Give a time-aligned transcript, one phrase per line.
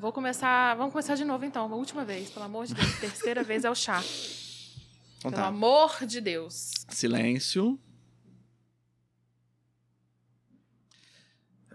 [0.00, 0.74] Vou começar.
[0.76, 2.98] Vamos começar de novo então, uma última vez, pelo amor de Deus.
[2.98, 4.02] Terceira vez é o chá.
[5.18, 5.48] Então Pelo tá.
[5.48, 6.70] amor de Deus.
[6.88, 7.78] Silêncio.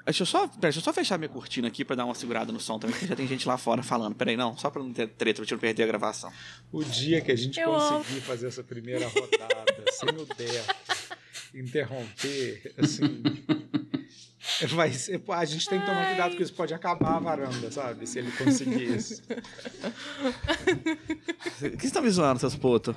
[0.04, 2.52] Deixa eu, só, pera, deixa eu só fechar minha cortina aqui pra dar uma segurada
[2.52, 4.16] no som também, porque já tem gente lá fora falando.
[4.16, 6.32] Peraí, não, só pra não ter treta, pra gente não perder a gravação.
[6.72, 10.76] O dia que a gente Eu conseguir fazer essa primeira rodada sem o Deco
[11.54, 13.22] interromper, assim.
[14.94, 18.08] Ser, pô, a gente tem que tomar cuidado que isso pode acabar a varanda, sabe?
[18.08, 19.22] Se ele conseguir isso.
[21.62, 22.96] O que você tá me zoando, seus putos?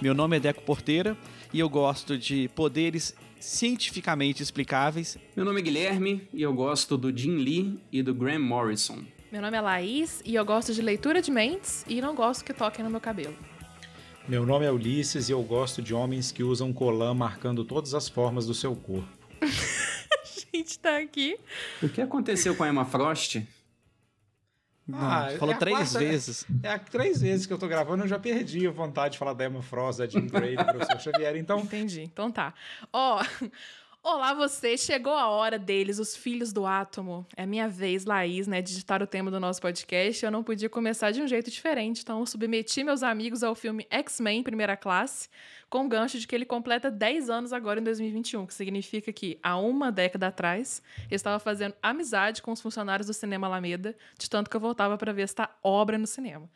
[0.00, 1.16] Meu nome é Deco Porteira
[1.52, 5.18] e eu gosto de poderes cientificamente explicáveis.
[5.34, 9.02] Meu nome é Guilherme e eu gosto do Jim Lee e do Graham Morrison.
[9.32, 12.52] Meu nome é Laís e eu gosto de leitura de mentes e não gosto que
[12.52, 13.36] toquem no meu cabelo.
[14.28, 18.08] Meu nome é Ulisses e eu gosto de homens que usam colã marcando todas as
[18.08, 19.08] formas do seu corpo.
[19.40, 21.38] A gente tá aqui.
[21.82, 23.42] O que aconteceu com a Emma Frost?
[24.90, 26.46] Não, Ah, falou é a três quarta- vezes.
[26.62, 29.44] É, três vezes que eu tô gravando, eu já perdi a vontade de falar da
[29.46, 31.36] Emma Frost, da Jim Grey, do professor Xavier.
[31.36, 32.02] Então, Entendi.
[32.02, 32.52] Então tá.
[32.92, 33.22] Ó,
[34.02, 37.26] olá você, chegou a hora deles, os filhos do átomo.
[37.36, 40.24] É minha vez, Laís, né, de digitar o tema do nosso podcast.
[40.24, 44.42] Eu não podia começar de um jeito diferente, então submeti meus amigos ao filme X-Men
[44.42, 45.28] Primeira Classe,
[45.68, 49.38] com o gancho de que ele completa 10 anos agora em 2021, que significa que
[49.42, 54.28] há uma década atrás eu estava fazendo amizade com os funcionários do Cinema Alameda, de
[54.28, 56.50] tanto que eu voltava para ver esta obra no cinema.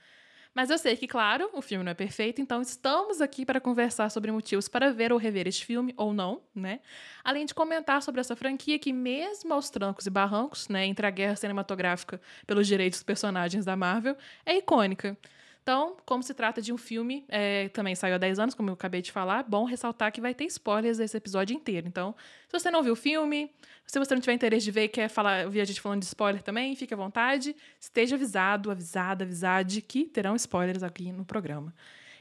[0.55, 4.08] Mas eu sei que, claro, o filme não é perfeito, então estamos aqui para conversar
[4.10, 6.80] sobre motivos para ver ou rever este filme, ou não, né?
[7.24, 11.11] Além de comentar sobre essa franquia que, mesmo aos trancos e barrancos, né, entre a
[11.11, 15.19] guerra cinematográfica pelos direitos dos personagens da Marvel, é icônica.
[15.64, 18.74] Então, como se trata de um filme, é, também saiu há 10 anos, como eu
[18.74, 21.88] acabei de falar, bom ressaltar que vai ter spoilers desse episódio inteiro.
[21.88, 22.14] Então,
[22.46, 23.50] se você não viu o filme,
[23.86, 26.05] se você não tiver interesse de ver e quer falar, ouvir a gente falando de
[26.05, 27.56] spoiler também, fique à vontade.
[27.80, 31.74] Esteja avisado, avisada, avisade que terão spoilers aqui no programa.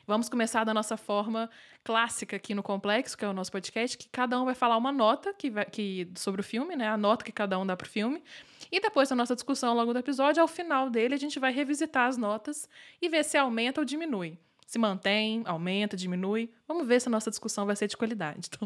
[0.06, 1.50] Vamos começar da nossa forma
[1.84, 4.92] clássica aqui no Complexo, que é o nosso podcast, que cada um vai falar uma
[4.92, 6.90] nota que vai, que, sobre o filme, né?
[6.90, 8.22] A nota que cada um dá pro filme.
[8.70, 11.54] E depois da nossa discussão ao longo do episódio, ao final dele, a gente vai
[11.54, 12.68] revisitar as notas
[13.02, 14.38] e ver se aumenta ou diminui.
[14.68, 16.50] Se mantém, aumenta, diminui.
[16.68, 18.50] Vamos ver se a nossa discussão vai ser de qualidade.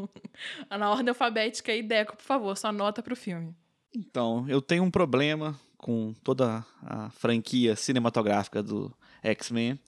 [0.62, 3.56] Então, na ordem alfabética aí, Deco, por favor, sua nota pro filme.
[3.94, 9.80] Então, eu tenho um problema com toda a franquia cinematográfica do X-Men.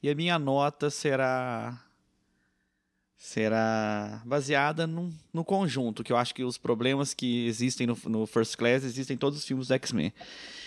[0.00, 1.82] E a minha nota será.
[3.16, 8.26] será baseada num, no conjunto, que eu acho que os problemas que existem no, no
[8.26, 10.12] First Class existem em todos os filmes do X-Men.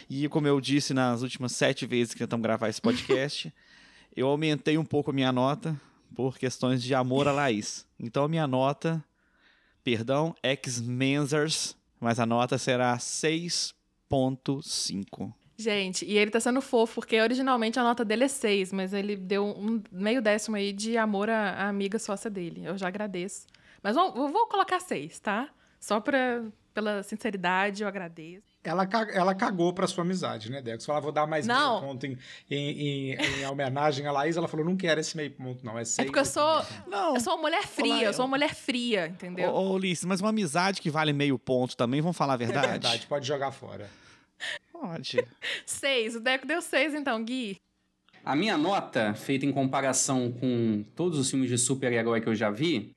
[0.10, 3.54] E como eu disse nas últimas sete vezes que tentamos gravar esse podcast,
[4.16, 5.80] eu aumentei um pouco a minha nota
[6.16, 7.86] por questões de amor a Laís.
[8.00, 9.04] Então a minha nota,
[9.84, 15.32] perdão, X-Menzers, mas a nota será 6.5.
[15.58, 19.16] Gente, e ele tá sendo fofo, porque originalmente a nota dele é 6, mas ele
[19.16, 22.62] deu um meio décimo aí de amor à, amiga sócia dele.
[22.66, 23.48] Eu já agradeço.
[23.82, 25.48] Mas eu vou colocar 6, tá?
[25.80, 28.44] Só pra, pela sinceridade, eu agradeço.
[28.64, 30.80] ela, ela cagou pra sua amizade, né, Deco?
[30.82, 31.80] Você falou, "Ah, vou dar mais Não.
[31.80, 32.18] meio ponto em,
[32.50, 34.36] em, em, em homenagem a Laís.
[34.36, 35.78] Ela falou, não quero esse meio ponto, não.
[35.78, 36.66] É, É seis porque eu sou.
[36.88, 37.14] Não.
[37.14, 39.52] Eu sou uma mulher fria, Olá, eu sou eu- uma mulher fria, entendeu?
[39.52, 42.38] Ô, ô, Ulisses, mas uma amizade que vale meio ponto também, vamos falar a É
[42.40, 42.68] verdade?
[42.68, 43.88] verdade, pode jogar fora.
[44.72, 45.26] Pode.
[45.66, 47.58] Seis, o Deco deu seis, então, Gui.
[48.24, 52.50] A minha nota, feita em comparação com todos os filmes de super-herói que eu já
[52.50, 52.96] vi,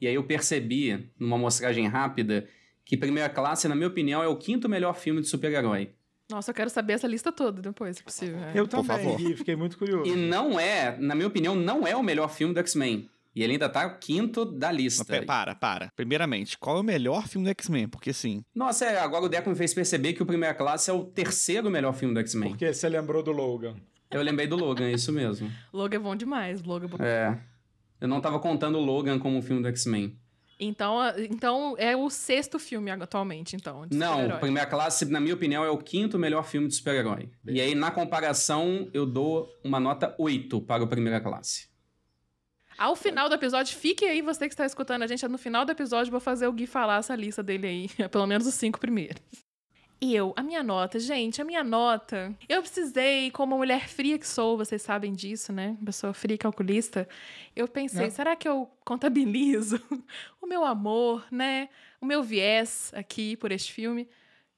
[0.00, 2.48] e aí eu percebi, numa amostragem rápida,
[2.84, 5.90] que Primeira Classe, na minha opinião, é o quinto melhor filme de super-herói.
[6.30, 8.38] Nossa, eu quero saber essa lista toda depois, se possível.
[8.38, 8.52] é.
[8.54, 9.16] Eu Por também, favor.
[9.16, 10.10] Gui, fiquei muito curioso.
[10.10, 13.10] E não é, na minha opinião, não é o melhor filme do X-Men.
[13.34, 15.04] E ele ainda tá quinto da Mas, lista.
[15.04, 15.90] pe- para, para.
[15.94, 17.88] Primeiramente, qual é o melhor filme do X-Men?
[17.88, 20.92] Porque assim, Nossa, é, agora o Deco me fez perceber que o Primeira Classe é
[20.92, 22.50] o terceiro melhor filme do X-Men.
[22.50, 23.76] Porque você lembrou do Logan.
[24.10, 25.50] Eu lembrei do Logan, isso mesmo.
[25.72, 26.96] Logan é bom demais, Logan é bom.
[27.04, 27.38] É.
[28.00, 30.18] Eu não tava contando o Logan como um filme do X-Men.
[30.58, 33.86] Então, então é o sexto filme atualmente, então.
[33.86, 34.38] de Não.
[34.38, 37.30] Primeira Classe, na minha opinião, é o quinto melhor filme de super-herói.
[37.46, 41.69] E aí, na comparação, eu dou uma nota 8 para o Primeira Classe.
[42.80, 45.28] Ao final do episódio, fique aí, você que está escutando a gente.
[45.28, 47.88] No final do episódio, vou fazer o Gui falar essa lista dele aí.
[48.08, 49.20] Pelo menos os cinco primeiros.
[50.00, 52.34] Eu, a minha nota, gente, a minha nota.
[52.48, 55.76] Eu precisei, como mulher fria que sou, vocês sabem disso, né?
[55.84, 57.06] Pessoa fria e calculista.
[57.54, 58.10] Eu pensei, Né?
[58.10, 59.78] será que eu contabilizo
[60.40, 61.68] o meu amor, né?
[62.00, 64.08] O meu viés aqui por este filme?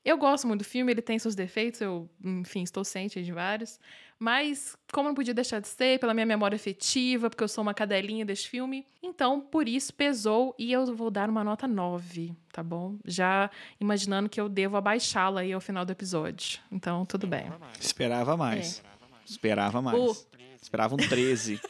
[0.04, 3.80] Eu gosto muito do filme, ele tem seus defeitos, eu, enfim, estou ciente de vários.
[4.22, 7.74] Mas, como não podia deixar de ser, pela minha memória afetiva, porque eu sou uma
[7.74, 12.62] cadelinha desse filme, então por isso pesou e eu vou dar uma nota 9, tá
[12.62, 12.96] bom?
[13.04, 16.60] Já imaginando que eu devo abaixá-la aí ao final do episódio.
[16.70, 17.46] Então, tudo bem.
[17.80, 18.80] Esperava mais.
[19.28, 19.98] Esperava mais.
[20.00, 20.16] O-
[20.62, 21.60] Esperava um 13.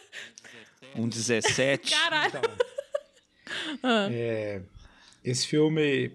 [0.95, 1.91] um 17.
[1.91, 2.33] Caralho!
[2.35, 2.43] Então,
[3.83, 4.09] Ah.
[4.13, 4.61] é,
[5.25, 6.13] esse filme,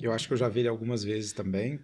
[0.00, 1.80] eu acho que eu já vi ele algumas vezes também.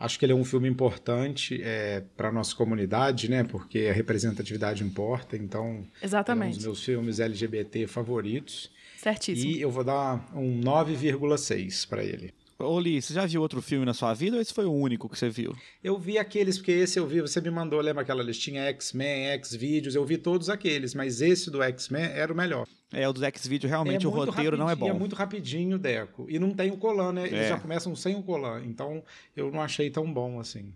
[0.00, 3.42] Acho que ele é um filme importante é, para a nossa comunidade, né?
[3.42, 5.36] Porque a representatividade importa.
[5.36, 6.62] Então, ele é um dos Exatamente.
[6.62, 8.70] meus filmes LGBT favoritos.
[8.96, 9.50] Certíssimo.
[9.50, 12.32] E eu vou dar um 9,6 para ele.
[12.60, 15.08] Ô, Li, você já viu outro filme na sua vida ou esse foi o único
[15.08, 15.54] que você viu?
[15.82, 19.94] Eu vi aqueles, porque esse eu vi, você me mandou, lembra aquela listinha X-Men, X-Vídeos,
[19.94, 22.66] eu vi todos aqueles, mas esse do X-Men era o melhor.
[22.92, 24.88] É, o do X-Video realmente o muito roteiro não é bom.
[24.88, 26.26] É muito rapidinho, Deco.
[26.28, 27.26] E não tem o Colan, né?
[27.28, 27.48] Eles É.
[27.50, 28.64] já começam sem o Colan.
[28.64, 29.04] Então,
[29.36, 30.74] eu não achei tão bom assim.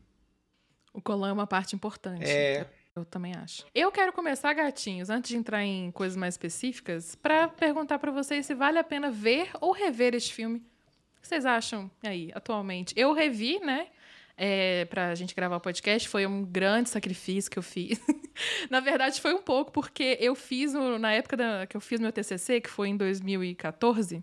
[0.95, 2.23] O Colan é uma parte importante.
[2.25, 2.65] É.
[2.95, 3.65] Eu também acho.
[3.75, 8.47] Eu quero começar, gatinhos, antes de entrar em coisas mais específicas, pra perguntar pra vocês
[8.47, 10.63] se vale a pena ver ou rever este filme.
[11.23, 12.93] Que vocês acham aí, atualmente?
[12.97, 13.87] Eu revi, né?
[14.37, 18.01] É, pra gente gravar o podcast, foi um grande sacrifício que eu fiz.
[18.69, 22.11] na verdade, foi um pouco, porque eu fiz, na época da- que eu fiz meu
[22.11, 24.23] TCC, que foi em 2014,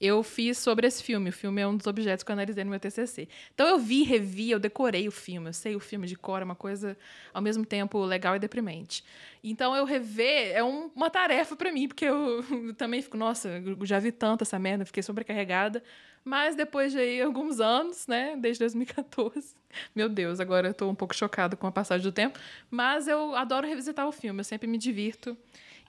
[0.00, 1.30] eu fiz sobre esse filme.
[1.30, 3.28] O filme é um dos objetos que eu analisei no meu TCC.
[3.54, 5.48] Então eu vi, revi, eu decorei o filme.
[5.48, 6.96] Eu sei o filme de cor, é uma coisa
[7.32, 9.04] ao mesmo tempo legal e deprimente.
[9.42, 12.44] Então eu rever é um- uma tarefa pra mim, porque eu
[12.76, 15.82] também fico, nossa, já vi tanto essa merda, fiquei sobrecarregada.
[16.24, 19.54] Mas depois de aí, alguns anos, né, desde 2014,
[19.94, 22.38] meu Deus, agora eu tô um pouco chocada com a passagem do tempo,
[22.70, 25.36] mas eu adoro revisitar o filme, eu sempre me divirto.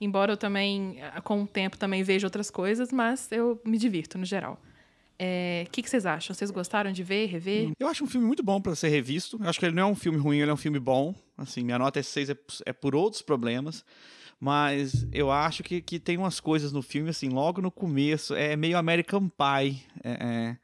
[0.01, 4.17] Embora eu também, ah, com o tempo, também veja outras coisas, mas eu me divirto
[4.17, 4.59] no geral.
[5.21, 6.33] O que, que vocês acham?
[6.33, 7.71] Vocês gostaram de ver, rever?
[7.77, 9.37] Eu acho um filme muito bom pra ser revisto.
[9.41, 11.13] Eu acho que ele não é um filme ruim, ele é um filme bom.
[11.37, 12.37] Assim, minha nota é 6 é,
[12.67, 13.83] é por outros problemas.
[14.39, 18.55] Mas eu acho que, que tem umas coisas no filme, assim, logo no começo, é
[18.55, 19.83] meio American Pie.
[20.01, 20.57] É, é.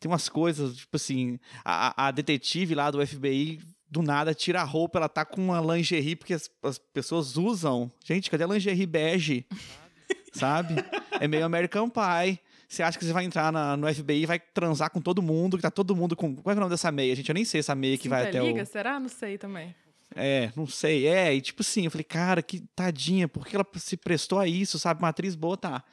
[0.00, 3.60] tem umas coisas, tipo assim, a, a detetive lá do FBI,
[3.92, 7.92] do nada, tira a roupa, ela tá com uma lingerie, porque as, as pessoas usam.
[8.02, 9.44] Gente, cadê a lingerie bege?
[10.32, 10.76] Sabe?
[11.20, 12.38] É meio American Pie.
[12.66, 15.58] Você acha que você vai entrar na- no FBI e vai transar com todo mundo,
[15.58, 16.34] que tá todo mundo com.
[16.34, 17.28] Qual é o nome dessa meia, gente?
[17.28, 18.62] Eu nem sei essa meia que vai Sinta até liga?
[18.62, 18.66] o.
[18.66, 18.98] Será?
[18.98, 19.74] Não sei também.
[20.16, 21.06] É, não sei.
[21.06, 24.48] É, e tipo assim, eu falei, cara, que tadinha, por que ela se prestou a
[24.48, 25.02] isso, sabe?
[25.02, 25.84] Uma atriz boa, tá.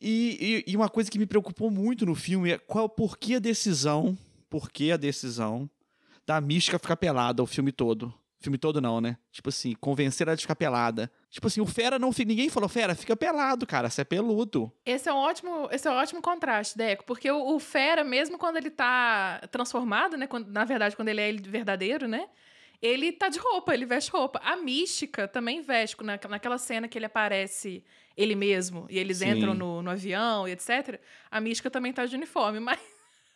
[0.00, 3.34] E, e, e uma coisa que me preocupou muito no filme é qual, por que
[3.34, 4.16] a decisão,
[4.48, 5.68] por que a decisão
[6.28, 8.12] da mística ficar pelada o filme todo.
[8.38, 9.16] Filme todo não, né?
[9.32, 11.10] Tipo assim, convencer ela de ficar pelada.
[11.30, 12.10] Tipo assim, o Fera não...
[12.18, 14.70] Ninguém falou, Fera, fica pelado, cara, você é peludo.
[14.84, 18.36] Esse é um ótimo, esse é um ótimo contraste, Deco, porque o, o Fera, mesmo
[18.36, 20.26] quando ele tá transformado, né?
[20.26, 22.28] quando- na verdade, quando ele é ele verdadeiro, né?
[22.80, 24.38] Ele tá de roupa, ele veste roupa.
[24.44, 27.82] A mística também veste, na, naquela cena que ele aparece
[28.14, 29.30] ele mesmo e eles Sim.
[29.30, 31.00] entram no, no avião e etc.
[31.30, 32.78] A mística também tá de uniforme, mas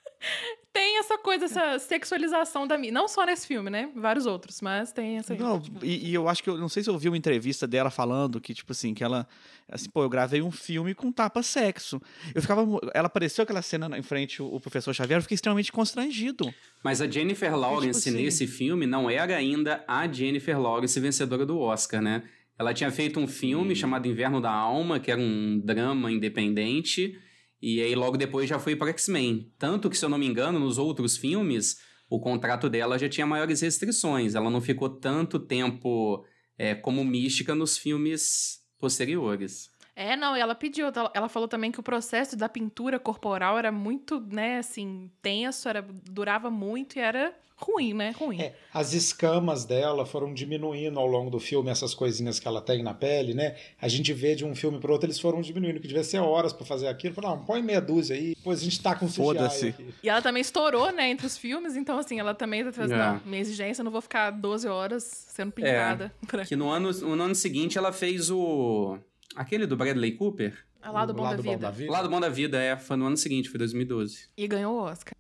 [0.73, 2.99] tem essa coisa, essa sexualização da mística.
[2.99, 3.91] Não só nesse filme, né?
[3.95, 5.35] Vários outros, mas tem essa.
[5.35, 7.91] Não, e, e eu acho que eu não sei se eu ouvi uma entrevista dela
[7.91, 9.27] falando que, tipo assim, que ela.
[9.71, 12.01] Assim, pô, eu gravei um filme com tapa-sexo.
[12.35, 12.63] Eu ficava.
[12.95, 16.53] Ela apareceu aquela cena na- em frente o, professor Xavier, eu fiquei extremamente constrangido.
[16.85, 21.59] Mas a Jennifer Lawrence assim- nesse filme não era ainda a Jennifer Lawrence vencedora do
[21.59, 22.23] Oscar, né?
[22.59, 27.19] Ela tinha feito um filme chamado Inverno da Alma, que era um drama independente,
[27.63, 29.51] e aí logo depois já foi para X-Men.
[29.59, 33.27] Tanto que, se eu não me engano, nos outros filmes, o contrato dela já tinha
[33.27, 34.35] maiores restrições.
[34.35, 36.25] Ela não ficou tanto tempo
[36.59, 39.71] é, como mística nos filmes posteriores.
[39.95, 43.71] É, não, ela pediu, ela- ela falou também que o processo da pintura corporal era
[43.71, 48.11] muito, né, assim, tenso, era, durava muito e era ruim, né?
[48.19, 48.41] Ruim.
[48.41, 52.83] É, as escamas dela foram diminuindo ao longo do filme, essas coisinhas que ela tem
[52.83, 53.57] na pele, né?
[53.81, 56.53] A gente vê de um filme pro outro, eles foram diminuindo, que devia ser horas
[56.53, 57.15] pra fazer aquilo.
[57.15, 59.69] Falaram, ah, põe meia dúzia aí, depois a gente tá com CGI Foda-se.
[59.69, 59.95] aqui.
[60.03, 62.97] E ela também estourou, né, entre os filmes, então, assim, ela também fez, É.
[62.97, 66.13] não, minha exigência, eu não vou ficar 12 horas sendo pintada.
[66.27, 68.99] pra- Que no ano, no ano seguinte ela fez o.
[69.37, 70.57] aquele do Bradley Cooper.
[70.85, 71.89] Ah, lá do Bom Lado da Vida.
[71.89, 74.29] O Lado Bom da Vida, é, foi no ano seguinte, foi 2012.
[74.37, 75.15] E ganhou o Oscar.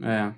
[0.00, 0.32] É.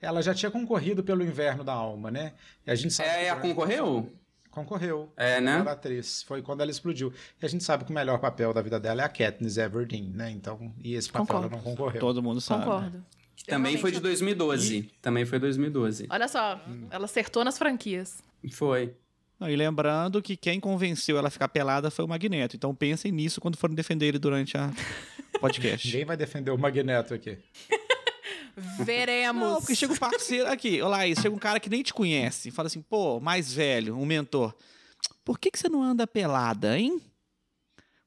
[0.00, 2.32] Ela já tinha concorrido pelo Inverno da Alma, né?
[2.66, 4.12] E a gente sabe É, que a o- concorreu?
[4.50, 5.12] Concorreu.
[5.16, 5.58] É, né?
[5.58, 6.22] Melhor atriz.
[6.22, 7.12] Foi quando ela explodiu.
[7.40, 10.10] E a gente sabe que o melhor papel da vida dela é a Katniss Everdeen,
[10.14, 10.30] né?
[10.30, 11.46] Então, e esse papel Concordo.
[11.46, 12.00] ela não concorreu.
[12.00, 12.64] Todo mundo sabe.
[12.64, 13.04] Concordo.
[13.46, 14.34] Também foi de Extremamente.
[14.36, 14.90] 2012.
[15.00, 16.06] Também foi 2012.
[16.10, 18.20] Olha só, ela acertou nas franquias.
[18.52, 18.94] Foi.
[19.38, 22.56] Não, E lembrando que quem convenceu ela a ficar pelada foi o Magneto.
[22.56, 24.72] Então pensem nisso quando forem defender ele durante a
[25.40, 25.86] podcast.
[25.86, 27.38] Ninguém vai defender o Magneto aqui.
[28.84, 29.42] Veremos.
[29.42, 32.50] Não, porque chega um parceiro aqui, olha lá, chega um cara que nem te conhece,
[32.50, 34.54] fala assim, pô, mais velho, um mentor.
[35.24, 37.00] Por que, que você não anda pelada, hein?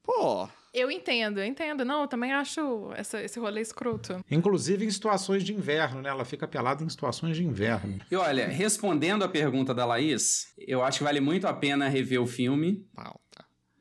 [0.04, 1.84] Pô, Eu entendo, eu entendo.
[1.84, 4.24] Não, eu também acho essa- esse rolê escroto.
[4.32, 6.10] Inclusive em situações de inverno, né?
[6.10, 8.00] Ela fica pelada em situações de inverno.
[8.10, 12.22] E olha, respondendo a pergunta da Laís, eu acho que vale muito a pena rever
[12.22, 12.88] o filme.
[12.96, 13.20] pauta.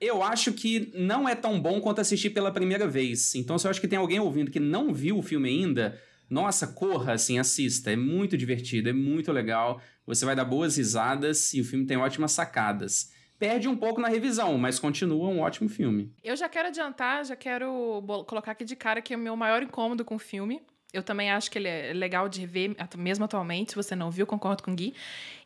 [0.00, 3.35] Eu acho que não é tão bom quanto assistir pela primeira vez.
[3.37, 5.97] Então, se eu acho que tem alguém ouvindo que não viu o filme ainda,
[6.30, 7.90] nossa, corra, assim, assista.
[7.90, 9.82] É muito divertido, é muito legal.
[10.06, 13.12] Você vai dar boas risadas e o filme tem ótimas sacadas.
[13.38, 16.12] Perde um pouco na revisão, mas continua um ótimo filme.
[16.22, 19.62] Eu já quero adiantar, já quero colocar aqui de cara que é o meu maior
[19.62, 20.62] incômodo com o filme.
[20.92, 23.70] Eu também acho que ele é legal de ver, atu- mesmo atualmente.
[23.70, 24.92] Se você não viu, concordo com o Gui.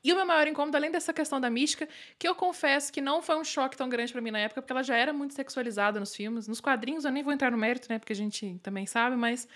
[0.02, 1.86] E o meu maior incômodo, além dessa questão da mística,
[2.18, 4.72] que eu confesso que não foi um choque tão grande pra mim na época, porque
[4.72, 6.48] ela já era muito sexualizada nos filmes.
[6.48, 7.98] Nos quadrinhos eu nem vou entrar no mérito, né?
[7.98, 9.46] Porque a gente também sabe, mas.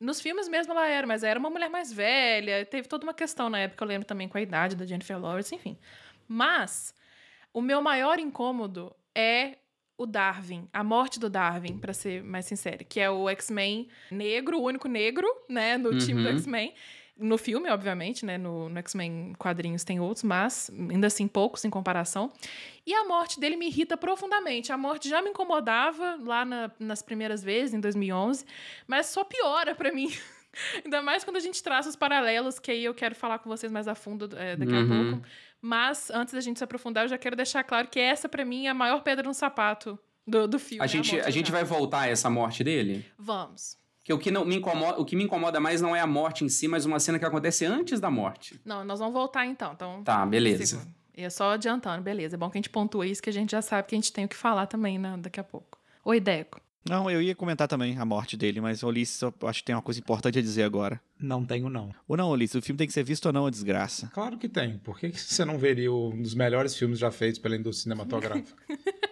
[0.00, 2.64] Nos filmes mesmo ela era, mas era uma mulher mais velha.
[2.66, 5.54] Teve toda uma questão na época, eu lembro também com a idade da Jennifer Lawrence,
[5.54, 5.78] enfim.
[6.26, 6.94] Mas
[7.52, 9.58] o meu maior incômodo é
[9.96, 14.58] o Darwin, a morte do Darwin, pra ser mais sincera, que é o X-Men negro,
[14.58, 16.36] o único negro, né, no time do Uhum.
[16.36, 16.74] X-Men.
[17.16, 18.36] No filme, obviamente, né?
[18.36, 22.32] No, no X-Men quadrinhos tem outros, mas ainda assim poucos em comparação.
[22.84, 24.72] E a morte dele me irrita profundamente.
[24.72, 28.44] A morte já me incomodava lá na- nas primeiras vezes, em 2011,
[28.86, 30.08] mas só piora pra mim.
[30.84, 33.70] Ainda mais quando a gente traça os paralelos, que aí eu quero falar com vocês
[33.72, 35.12] mais a fundo é, daqui a Uhum.
[35.12, 35.26] pouco.
[35.60, 38.66] Mas antes da gente se aprofundar, eu já quero deixar claro que essa, pra mim,
[38.66, 40.82] é a maior pedra no sapato do, do filme.
[40.84, 43.04] A gente, morte a do gente vai voltar a essa morte dele?
[43.18, 43.78] Vamos.
[44.04, 46.44] Que o que, não me incomoda, o que me incomoda mais não é a morte
[46.44, 48.60] em si, mas uma cena que acontece antes da morte.
[48.62, 49.72] Não, nós vamos voltar então.
[49.72, 50.86] Então, Tá, beleza.
[51.16, 52.36] E é só adiantando, beleza.
[52.36, 54.12] É bom que a gente pontua isso, que a gente já sabe que a gente
[54.12, 55.78] tem o que falar também né, daqui a pouco.
[56.04, 56.60] Oi, Deco.
[56.86, 59.80] Não, eu ia comentar também a morte dele, mas Ulisses, eu acho que tem uma
[59.80, 61.00] coisa importante a dizer agora.
[61.18, 61.90] Não tenho, não.
[62.06, 64.10] Ou não, Ulisses, o filme tem que ser visto ou não, a desgraça.
[64.12, 64.76] Claro que tem.
[64.76, 68.52] Por que que você não veria um dos melhores filmes já feitos pela indústria cinematográfica?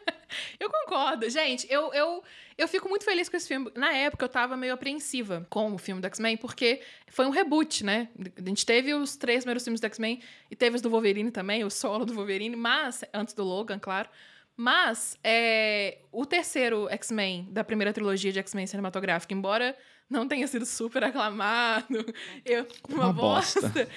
[0.59, 1.29] Eu concordo.
[1.29, 2.23] Gente, eu, eu,
[2.57, 3.71] eu fico muito feliz com esse filme.
[3.75, 7.85] Na época, eu tava meio apreensiva com o filme do X-Men, porque foi um reboot,
[7.85, 8.09] né?
[8.37, 10.21] A gente teve os três primeiros filmes do X-Men
[10.51, 14.09] e teve os do Wolverine também, o solo do Wolverine, mas, antes do Logan, claro.
[14.57, 19.77] Mas é, o terceiro X-Men da primeira trilogia de X-Men cinematográfica, embora
[20.11, 22.05] não tenha sido super aclamado,
[22.45, 23.61] eu, uma, Uma bosta.
[23.63, 23.89] bosta.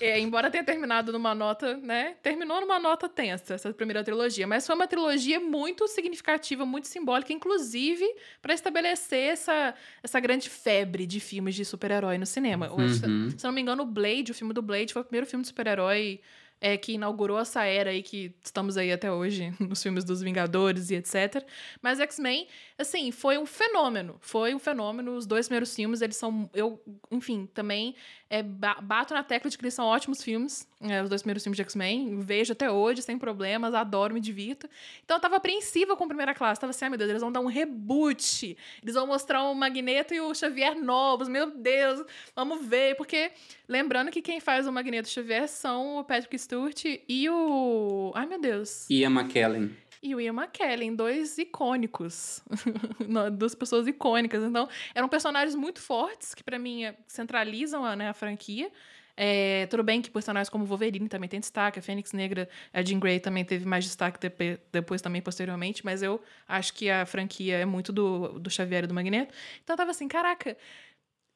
[0.00, 2.16] É, embora tenha terminado numa nota, né?
[2.22, 4.46] Terminou numa nota tensa, essa primeira trilogia.
[4.46, 8.04] Mas foi uma trilogia muito significativa, muito simbólica, inclusive
[8.42, 12.66] para estabelecer essa, essa grande febre de filmes de super-herói no cinema.
[12.66, 13.30] Acho- Uhum.
[13.30, 15.42] Se eu não me engano, o Blade, o filme do Blade, foi o primeiro filme
[15.42, 16.20] de super-herói
[16.60, 20.90] é, que inaugurou essa era aí que estamos aí até hoje, nos filmes dos Vingadores
[20.90, 21.44] e etc.
[21.82, 22.46] Mas X-Men,
[22.78, 24.16] assim, foi um fenômeno.
[24.20, 25.12] Foi um fenômeno.
[25.16, 26.48] Os dois primeiros filmes, eles são.
[26.54, 26.80] Eu,
[27.10, 27.94] enfim, também
[28.28, 30.68] é, ba- bato na tecla de que eles são ótimos filmes.
[30.80, 32.20] é, os dois primeiros filmes de X-Men.
[32.20, 34.68] Vejo até hoje, sem problemas, adoro, me divirto.
[35.04, 36.60] Então eu tava apreensiva com a primeira classe.
[36.60, 38.56] Tava assim, ai meu Deus, eles vão dar um reboot.
[38.82, 41.28] Eles vão mostrar o Magneto e o Xavier novos.
[41.28, 42.04] Meu Deus,
[42.34, 42.94] vamos ver.
[42.96, 43.30] Porque,
[43.68, 48.12] lembrando que quem faz o Magneto e o Xavier são o Patrick Stewart e o.
[48.14, 48.88] Ai meu Deus.
[48.90, 49.74] Ian McKellen.
[50.02, 52.42] E o Ian McKellen, dois icônicos.
[53.36, 54.42] Duas pessoas icônicas.
[54.42, 58.70] Então, eram personagens muito fortes que, pra mim, é- centralizam a, né, a franquia.
[59.18, 62.98] É, tudo bem que personagens como Wolverine também tem destaque, a Fênix Negra, a Jean
[63.00, 67.56] Grey também teve mais destaque depe- depois também, posteriormente, mas eu acho que a franquia
[67.56, 69.32] é muito do, do Xavier e do Magneto.
[69.64, 70.54] Então eu tava assim, caraca,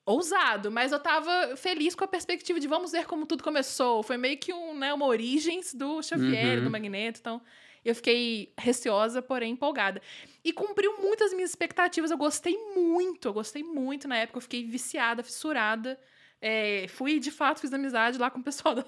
[0.07, 4.03] ousado, mas eu tava feliz com a perspectiva de vamos ver como tudo começou.
[4.03, 6.65] Foi meio que um, né, uma origens do Xavier, Uhum.
[6.65, 7.41] do Magneto, então
[7.85, 10.01] eu fiquei receosa, porém empolgada.
[10.45, 14.65] E cumpriu muitas minhas expectativas, eu gostei muito, eu gostei muito na época, eu fiquei
[14.65, 15.99] viciada, fissurada.
[16.43, 18.85] É, fui, de fato, fiz amizade lá com o pessoal da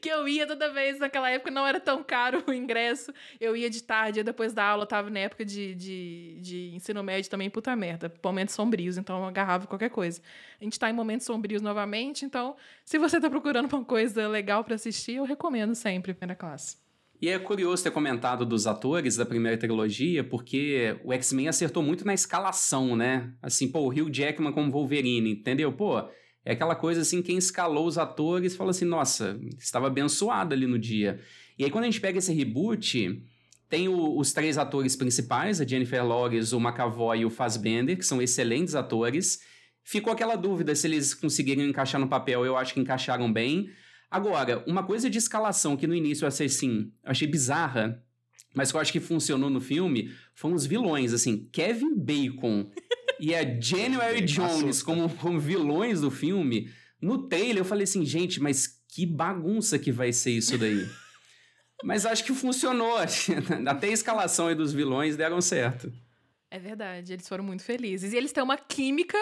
[0.00, 3.68] que eu ia toda vez, naquela época não era tão caro o ingresso, eu ia
[3.68, 7.50] de tarde, depois da aula, eu tava na época de, de, de ensino médio também,
[7.50, 10.22] puta merda, momentos sombrios, então eu agarrava qualquer coisa.
[10.60, 14.64] A gente tá em momentos sombrios novamente, então se você tá procurando uma coisa legal
[14.64, 16.85] pra assistir, eu recomendo sempre, primeira classe.
[17.20, 22.04] E é curioso ter comentado dos atores da primeira trilogia, porque o X-Men acertou muito
[22.04, 23.32] na escalação, né?
[23.40, 25.72] Assim, pô, o Hugh Jackman como Wolverine, entendeu?
[25.72, 25.98] Pô,
[26.44, 30.78] é aquela coisa assim, quem escalou os atores fala assim, nossa, estava abençoado ali no
[30.78, 31.18] dia.
[31.58, 33.22] E aí quando a gente pega esse reboot,
[33.68, 38.04] tem o- os três atores principais, a Jennifer Lawrence, o McAvoy e o Fassbender, que
[38.04, 39.40] são excelentes atores.
[39.82, 43.70] Ficou aquela dúvida se eles conseguiriam encaixar no papel, eu acho que encaixaram bem.
[44.16, 48.02] Agora, uma coisa de escalação que no início eu achei assim, eu achei bizarra,
[48.54, 52.70] mas que eu acho que funcionou no filme, foram os vilões, assim, Kevin Bacon
[53.20, 58.40] e a January Jones como, como vilões do filme, no trailer eu falei assim, gente,
[58.40, 60.88] mas que bagunça que vai ser isso daí.
[61.84, 62.96] mas acho que funcionou.
[63.68, 65.92] Até a escalação aí dos vilões deram certo.
[66.50, 68.14] É verdade, eles foram muito felizes.
[68.14, 69.18] E eles têm uma química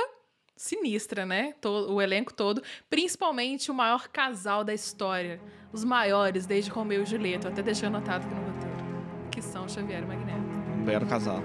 [0.57, 1.55] sinistra, né?
[1.65, 5.41] o elenco todo, principalmente o maior casal da história,
[5.73, 10.03] os maiores desde Romeu e Julieta, até deixei anotado aqui no roteiro, que são Xavier
[10.03, 10.41] e Magneto.
[10.79, 11.43] Um belo casal.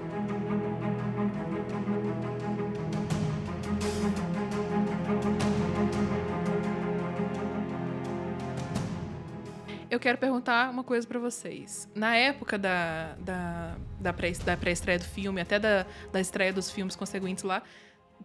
[9.90, 11.88] Eu quero perguntar uma coisa para vocês.
[11.96, 14.12] Na época da, da, da
[14.56, 17.60] pré-estreia do filme, até da, da estreia dos filmes consequentes lá,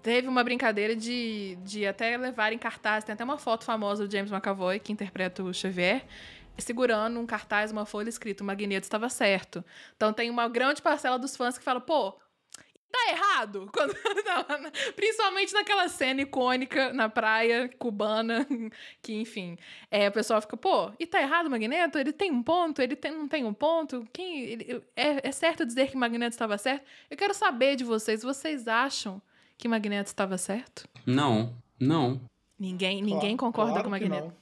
[0.01, 3.03] teve uma brincadeira de, de até levar em cartaz.
[3.03, 6.05] Tem até uma foto famosa do James McAvoy, que interpreta o Xavier,
[6.57, 9.63] segurando um cartaz, uma folha escrito: o Magneto estava certo.
[9.95, 12.13] Então tem uma grande parcela dos fãs que fala: pô,
[12.95, 13.69] tá errado.
[13.73, 13.93] Quando,
[14.25, 18.47] não, principalmente naquela cena icônica na praia cubana,
[19.01, 19.57] que, enfim,
[19.91, 21.97] é, o pessoal fica, pô, e tá errado o Magneto?
[21.97, 22.81] Ele tem um ponto?
[22.81, 24.07] Ele tem, não tem um ponto?
[24.13, 26.85] Quem, ele, é, é certo dizer que o Magneto estava certo?
[27.09, 29.21] Eu quero saber de vocês, vocês acham
[29.57, 30.87] que Magneto estava certo?
[31.05, 32.21] Não, não.
[32.59, 34.33] Ninguém, ninguém claro, concorda claro com o Magneto.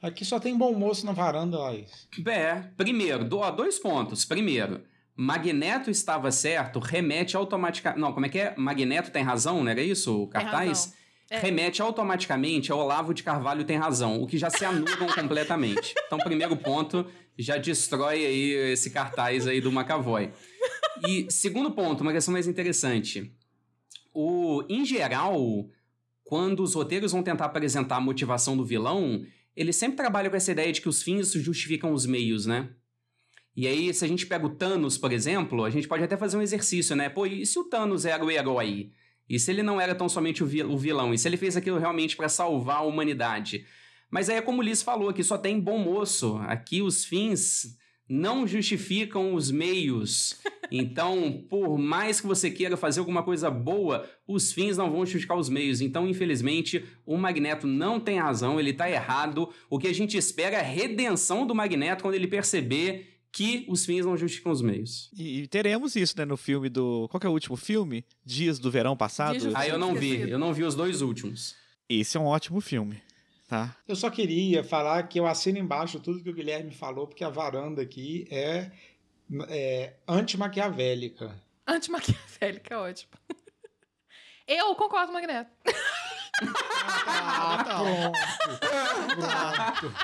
[0.00, 2.08] Aqui só tem bom moço na varanda, Laís.
[2.26, 4.24] É, primeiro, dois pontos.
[4.24, 4.82] Primeiro,
[5.16, 8.00] Magneto estava certo, remete automaticamente.
[8.00, 8.54] Não, como é que é?
[8.56, 10.22] Magneto tem razão, não era isso?
[10.22, 10.94] O cartaz?
[11.28, 11.40] É.
[11.40, 15.94] Remete automaticamente ao Olavo de Carvalho tem razão, o que já se anulam completamente.
[16.06, 17.04] Então, primeiro ponto,
[17.36, 20.30] já destrói aí esse cartaz aí do McAvoy.
[21.06, 23.30] E segundo ponto, uma questão mais interessante.
[24.12, 25.68] O, em geral,
[26.24, 29.24] quando os roteiros vão tentar apresentar a motivação do vilão,
[29.56, 32.70] eles sempre trabalham com essa ideia de que os fins justificam os meios, né?
[33.56, 36.36] E aí, se a gente pega o Thanos, por exemplo, a gente pode até fazer
[36.36, 37.08] um exercício, né?
[37.08, 38.92] Pô, e se o Thanos era o herói?
[39.28, 41.12] E se ele não era tão somente o vilão?
[41.12, 43.66] E se ele fez aquilo realmente para salvar a humanidade?
[44.10, 46.36] Mas aí é como o Liz falou, aqui só tem bom moço.
[46.46, 47.76] Aqui os fins
[48.08, 50.40] não justificam os meios.
[50.70, 55.36] Então, por mais que você queira fazer alguma coisa boa, os fins não vão justificar
[55.36, 55.80] os meios.
[55.80, 59.48] Então, infelizmente, o Magneto não tem razão, ele tá errado.
[59.70, 63.84] O que a gente espera é a redenção do Magneto quando ele perceber que os
[63.84, 65.10] fins não justificam os meios.
[65.16, 67.06] E, e, teremos isso, né, no filme do.
[67.10, 68.04] Qual que é o último filme?
[68.24, 69.52] Dias do Verão Passado?
[69.54, 70.28] Ah, eu não vi.
[70.28, 71.54] Eu não vi os dois últimos.
[71.88, 73.00] Esse é um ótimo filme.
[73.48, 73.74] Tá.
[73.88, 77.30] Eu só queria falar que eu assino embaixo tudo que o Guilherme falou, porque a
[77.30, 78.70] varanda aqui é,
[79.48, 81.34] é anti-maquiavélica.
[81.66, 83.12] Anti-maquiavélica, é ótimo.
[84.46, 85.50] Eu concordo com o Magneto.
[87.06, 88.18] Ah, tá, pronto.
[89.16, 89.94] pronto.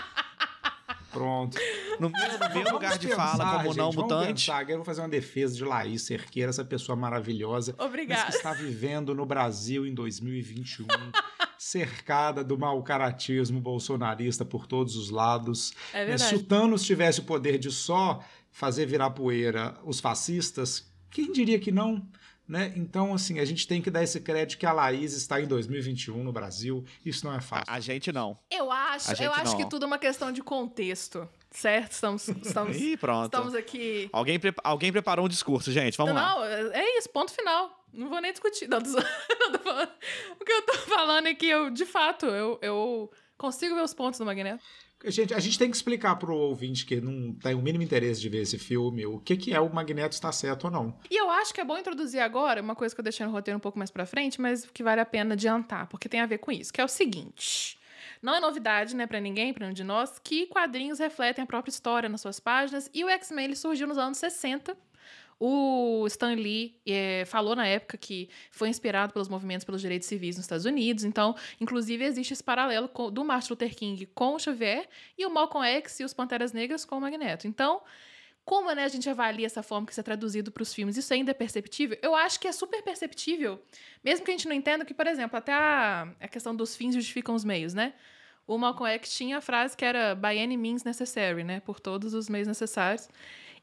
[1.15, 1.59] Pronto.
[2.01, 4.47] No meu, no meu lugar de pensar, fala, como gente, não mutante.
[4.47, 7.75] Pensar, eu vou fazer uma defesa de Laís Cerqueira, essa pessoa maravilhosa.
[7.79, 8.25] Obrigada.
[8.25, 10.87] que está vivendo no Brasil em 2021,
[11.65, 15.73] cercada do mau caratismo bolsonarista por todos os lados.
[15.95, 16.29] É verdade.
[16.29, 18.23] Se o Thanos tivesse o poder de só
[18.53, 22.07] fazer virar poeira os fascistas, quem diria que não?
[22.47, 22.75] Né?
[22.77, 26.23] Então, assim, a gente tem que dar esse crédito que a Laís está em 2021
[26.23, 26.85] no Brasil.
[27.03, 27.65] Isso não é fácil.
[27.67, 28.39] A, a gente não.
[28.51, 29.57] Eu acho, eu acho não.
[29.57, 31.27] que tudo é uma questão de contexto.
[31.51, 31.93] Certo?
[31.93, 33.35] Estamos, estamos, Ih, pronto.
[33.35, 34.11] estamos aqui.
[34.13, 35.97] Alguém, pre alguém preparou um discurso, gente.
[35.97, 36.35] Vamos não, lá.
[36.35, 37.84] Não, é isso, ponto final.
[37.95, 38.69] Não vou nem discutir.
[38.69, 38.79] Não,
[40.41, 43.95] o que eu tô falando é que eu, de fato, eu, eu consigo ver os
[43.95, 44.63] pontos do Magneto.
[45.07, 48.29] Gente, a gente tem que explicar pro ouvinte que não tem o mínimo interesse de
[48.29, 50.99] ver esse filme o que, que é o Magneto está certo ou não.
[51.11, 53.59] E eu acho que é bom introduzir agora uma coisa que eu deixei no roteiro
[53.59, 56.39] um pouco mais pra frente, mas que vale a pena adiantar, porque tem a ver
[56.39, 57.79] com isso, que é o seguinte.
[58.23, 61.71] Não é novidade, né, para ninguém, para nenhum de nós, que quadrinhos refletem a própria
[61.71, 64.75] história nas suas páginas, e o X-Men surgiu nos anos 60
[65.39, 70.37] o Stan Lee é, falou na época que foi inspirado pelos movimentos pelos direitos civis
[70.37, 74.39] nos Estados Unidos, então, inclusive, existe esse paralelo com, do Martin Luther King com o
[74.39, 77.47] Xavier e o Malcolm X e os Panteras Negras com o Magneto.
[77.47, 77.83] Então,
[78.45, 80.97] como né, a gente avalia essa forma que isso é traduzido para os filmes?
[80.97, 81.99] Isso ainda é perceptível?
[82.03, 83.61] Eu acho que é super perceptível,
[84.05, 86.95] mesmo que a gente não entenda que, por exemplo, até a, a questão dos fins
[86.95, 87.95] justificam os meios, né?
[88.47, 91.61] O Malcolm X tinha a frase que era by any means necessary, né?
[91.61, 93.09] Por todos os meios necessários.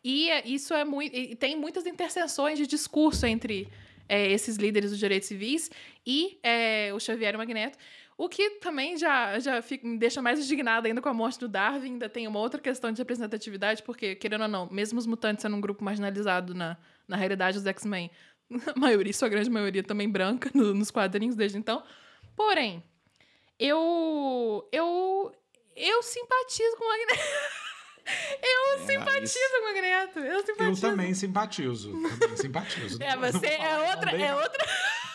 [0.03, 1.35] E é, isso é muito.
[1.37, 3.67] tem muitas interseções de discurso entre
[4.09, 5.69] é, esses líderes dos direitos civis
[6.05, 7.77] e é, o Xavier e Magneto.
[8.17, 11.47] O que também já, já fica, me deixa mais indignada ainda com a morte do
[11.47, 11.93] Darwin.
[11.93, 15.55] Ainda tem uma outra questão de representatividade, porque, querendo ou não, mesmo os mutantes sendo
[15.55, 18.11] um grupo marginalizado na, na realidade dos X-Men,
[18.67, 21.83] a maioria, sua grande maioria também branca no, nos quadrinhos desde então.
[22.35, 22.83] Porém,
[23.57, 24.67] eu.
[24.71, 25.33] Eu.
[25.75, 27.21] Eu simpatizo com o Magneto.
[28.41, 30.19] Eu é, simpatizo com o Magneto.
[30.19, 30.85] Eu simpatizo.
[30.85, 31.91] Eu também simpatizo.
[31.91, 32.97] Também simpatizo.
[33.01, 34.11] É, você é outra.
[34.11, 34.65] É outra.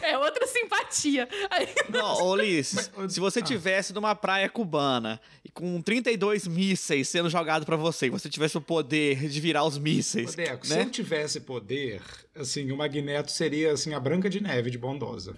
[0.00, 1.28] É outra simpatia.
[1.50, 3.42] Aí- Não, ô Ulisses, se você ah.
[3.42, 8.56] tivesse numa praia cubana e com 32 mísseis sendo jogado pra você, e você tivesse
[8.56, 10.82] o poder de virar os mísseis, Ô, Deco, se né?
[10.82, 12.00] eu tivesse poder,
[12.34, 15.36] assim, o Magneto seria assim a Branca de Neve de bondosa.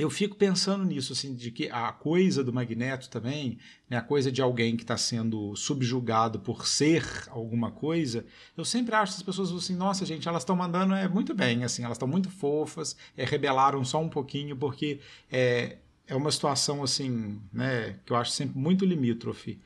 [0.00, 3.58] Eu fico pensando nisso, assim, de que a coisa do Magneto também,
[3.88, 8.24] né, a coisa de alguém que está sendo subjugado por ser alguma coisa,
[8.56, 11.64] eu sempre acho que as pessoas assim, nossa, gente, elas estão mandando é muito bem,
[11.64, 16.82] assim, elas estão muito fofas, é, rebelaram só um pouquinho, porque é, é uma situação,
[16.82, 19.60] assim, né, que eu acho sempre muito limítrofe.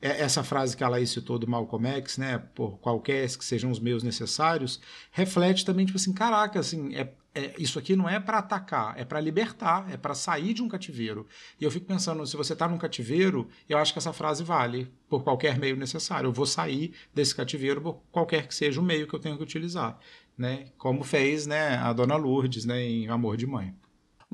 [0.00, 3.70] É- essa frase que a Laís citou do Malcolm X, né, por qualquer que sejam
[3.70, 8.20] os meios necessários, reflete também, tipo assim, caraca, assim, é, é- isso aqui não é
[8.20, 11.26] para atacar, é para libertar, é para sair de um cativeiro.
[11.60, 14.90] E eu fico pensando, se você está num cativeiro, eu acho que essa frase vale
[15.08, 16.28] por qualquer meio necessário.
[16.28, 19.42] Eu vou sair desse cativeiro por qualquer que seja o meio que eu tenho que
[19.42, 19.98] utilizar,
[20.36, 20.66] né?
[20.78, 23.74] Como fez, né, a Dona Lourdes, né, em Amor de Mãe.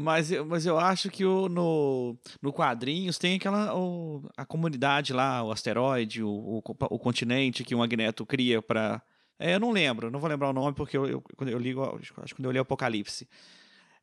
[0.01, 3.77] Mas, mas eu acho que o, no, no quadrinhos tem aquela.
[3.77, 9.03] O, a comunidade lá, o asteroide, o, o, o continente que o Magneto cria pra.
[9.39, 11.83] É, eu não lembro, não vou lembrar o nome porque eu, eu, quando eu ligo,
[12.01, 13.29] acho que quando eu li Apocalipse.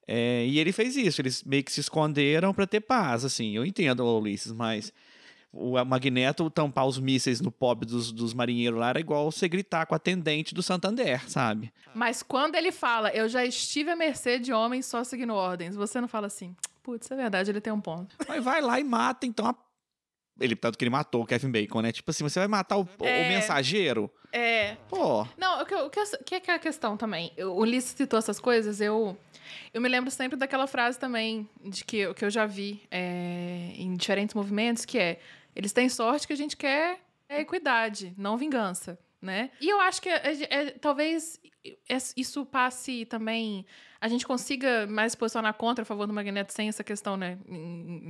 [0.07, 3.55] É, e ele fez isso, eles meio que se esconderam pra ter paz, assim.
[3.55, 4.93] Eu entendo, Ulisses, mas
[5.51, 9.85] o Magneto tampar os mísseis no pobre dos, dos marinheiros lá era igual você gritar
[9.85, 11.73] com a atendente do Santander, sabe?
[11.93, 15.99] Mas quando ele fala, eu já estive à mercê de homens só seguindo ordens, você
[15.99, 18.15] não fala assim, putz, é verdade, ele tem um ponto.
[18.27, 19.47] Mas vai lá e mata, então.
[19.47, 19.55] a-
[20.39, 21.91] Ele, tanto que ele matou o Kevin Bacon, né?
[21.91, 23.29] Tipo assim, você vai matar o, o É.
[23.29, 24.11] mensageiro?
[24.33, 24.75] É.
[24.89, 25.25] Pô.
[25.37, 27.31] Não, o que, o que, o que é que é a questão também?
[27.37, 29.17] O Ulisses citou essas coisas, eu,
[29.73, 33.71] eu me lembro sempre daquela frase também, de que, eu- que eu já vi é,
[33.77, 35.19] em diferentes movimentos, que é,
[35.55, 39.49] eles têm sorte que a gente quer é equidade, não vingança, né?
[39.61, 41.39] E eu acho que é- é- talvez
[41.89, 43.65] es- isso passe também...
[44.05, 47.39] A gente consiga mais se posicionar contra a favor do Magneto sem essa questão, né?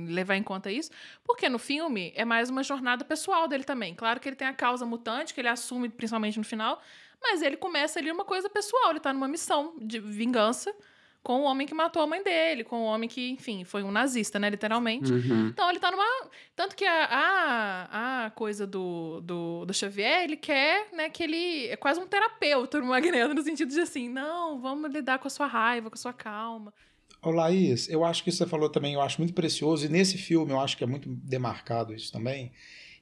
[0.08, 0.90] levar em conta isso.
[1.24, 3.94] Porque no filme é mais uma jornada pessoal dele também.
[3.94, 6.82] Claro que ele tem a causa mutante, que ele assume principalmente no final,
[7.18, 8.90] mas ele começa ali uma coisa pessoal.
[8.90, 10.70] Ele tá numa missão de vingança
[11.26, 13.90] com o homem que matou a mãe dele, com o homem que, enfim, foi um
[13.90, 14.48] nazista, né?
[14.48, 15.12] Literalmente.
[15.12, 15.48] Uhum.
[15.48, 16.04] Então ele tá numa.
[16.54, 21.66] Tanto que a, a, a coisa do, do, do Xavier, ele quer, né, que ele.
[21.66, 25.30] É quase um terapeuta no Magneto, no sentido de assim, não, vamos lidar com a
[25.30, 26.72] sua raiva, com a sua calma.
[27.20, 30.52] Ô Laís, eu acho que você falou também, eu acho muito precioso, e nesse filme
[30.52, 32.52] eu acho que é muito demarcado isso também,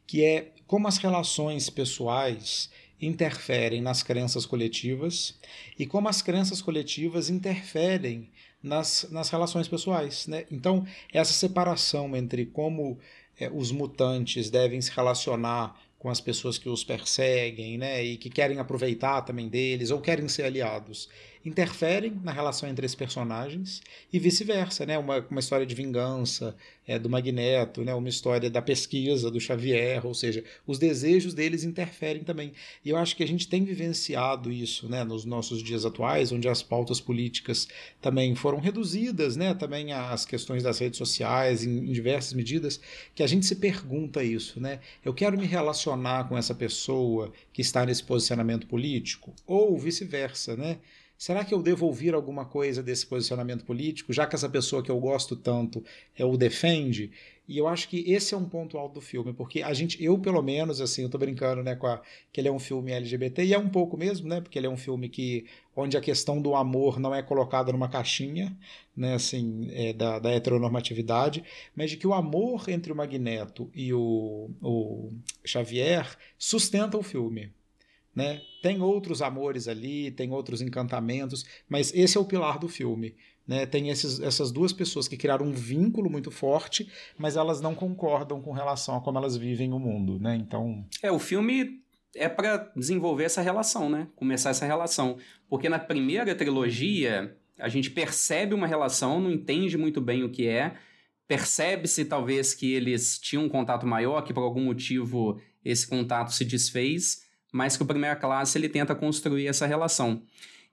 [0.06, 2.70] que é como as relações pessoais
[3.06, 5.38] interferem nas crenças coletivas
[5.78, 8.30] e como as crenças coletivas interferem
[8.62, 10.26] nas, nas relações pessoais.
[10.26, 10.46] Né?
[10.50, 12.98] Então, essa separação entre como
[13.38, 18.28] eh, os mutantes devem se relacionar com as pessoas que os perseguem né, e que
[18.28, 21.08] querem aproveitar também deles ou querem ser aliados
[21.44, 24.96] interferem na relação entre esses personagens e vice-versa, né?
[24.96, 27.94] Uma, uma história de vingança é, do Magneto, né?
[27.94, 32.52] Uma história da pesquisa do Xavier, ou seja, os desejos deles interferem também.
[32.84, 35.04] E eu acho que a gente tem vivenciado isso, né?
[35.04, 37.68] Nos nossos dias atuais, onde as pautas políticas
[38.00, 39.52] também foram reduzidas, né?
[39.52, 42.80] Também as questões das redes sociais em, em diversas medidas,
[43.14, 44.80] que a gente se pergunta isso, né?
[45.04, 50.78] Eu quero me relacionar com essa pessoa que está nesse posicionamento político ou vice-versa, né?
[51.16, 54.90] Será que eu devo ouvir alguma coisa desse posicionamento político, já que essa pessoa que
[54.90, 55.82] eu gosto tanto
[56.16, 57.10] é, o defende?
[57.46, 60.18] E eu acho que esse é um ponto alto do filme, porque a gente, eu
[60.18, 62.00] pelo menos, assim, eu tô brincando, né, com a,
[62.32, 64.70] que ele é um filme LGBT, e é um pouco mesmo, né, porque ele é
[64.70, 65.44] um filme que,
[65.76, 68.56] onde a questão do amor não é colocada numa caixinha,
[68.96, 71.44] né, assim, é, da, da heteronormatividade,
[71.76, 75.10] mas de que o amor entre o Magneto e o, o
[75.44, 77.52] Xavier sustenta o filme,
[78.14, 78.40] né?
[78.62, 83.14] Tem outros amores ali, tem outros encantamentos, mas esse é o pilar do filme.
[83.46, 83.66] Né?
[83.66, 88.40] Tem esses, essas duas pessoas que criaram um vínculo muito forte, mas elas não concordam
[88.40, 90.18] com relação a como elas vivem o mundo.
[90.18, 90.36] Né?
[90.36, 91.82] Então, É, o filme
[92.16, 94.08] é pra desenvolver essa relação, né?
[94.16, 95.18] Começar essa relação.
[95.48, 100.46] Porque na primeira trilogia, a gente percebe uma relação, não entende muito bem o que
[100.46, 100.74] é,
[101.26, 106.44] percebe-se talvez que eles tinham um contato maior, que por algum motivo esse contato se
[106.44, 107.23] desfez,
[107.54, 110.20] mas que o Primeira Classe ele tenta construir essa relação.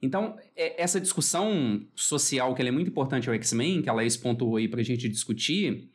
[0.01, 4.67] Então, é- essa discussão social, que é muito importante ao X-Men, que ela pontuou aí
[4.67, 5.90] pra gente discutir,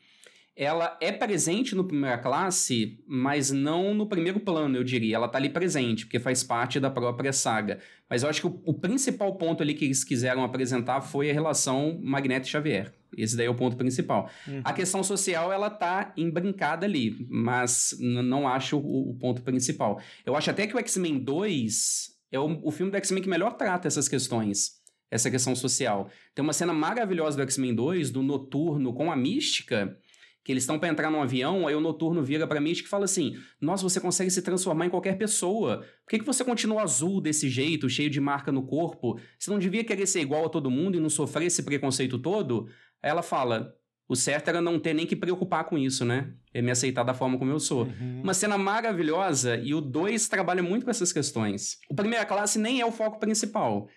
[0.57, 5.17] ela é presente no Primeira Classe, mas não no primeiro plano, eu diria.
[5.17, 7.79] Ela tá ali presente, porque faz parte da própria saga.
[8.09, 11.35] Mas eu acho que o, o principal ponto ali que eles quiseram apresentar foi a
[11.35, 12.91] relação Magneto e Xavier.
[13.15, 14.31] Esse daí é o ponto principal.
[14.65, 20.01] A questão social, ela tá embrincada ali, mas não acho o, o ponto principal.
[20.25, 23.55] Eu acho até que o X-Men 2 é o, o filme do X-Men que melhor
[23.55, 24.81] trata essas questões.
[25.11, 26.11] essa questão social.
[26.35, 29.97] Tem uma cena maravilhosa do X-Men 2, do Noturno com a Mística,
[30.47, 33.05] que eles estão para entrar num avião, aí o Noturno vira pra Mística e fala
[33.05, 35.79] assim, nossa, você consegue se transformar em qualquer pessoa.
[35.79, 39.19] Por que, que você continua azul desse jeito, cheio de marca no corpo?
[39.37, 42.69] Você não devia querer ser igual a todo mundo e não sofrer esse preconceito todo?
[43.03, 43.75] Aí ela fala,
[44.09, 46.33] o certo era não ter nem que preocupar com isso, né?
[46.55, 47.83] É me aceitar da forma como eu sou.
[47.83, 48.21] Uhum.
[48.23, 51.79] Uma cena maravilhosa e o 2 trabalha muito com essas questões.
[51.91, 53.89] O Primeira Classe nem é o foco principal,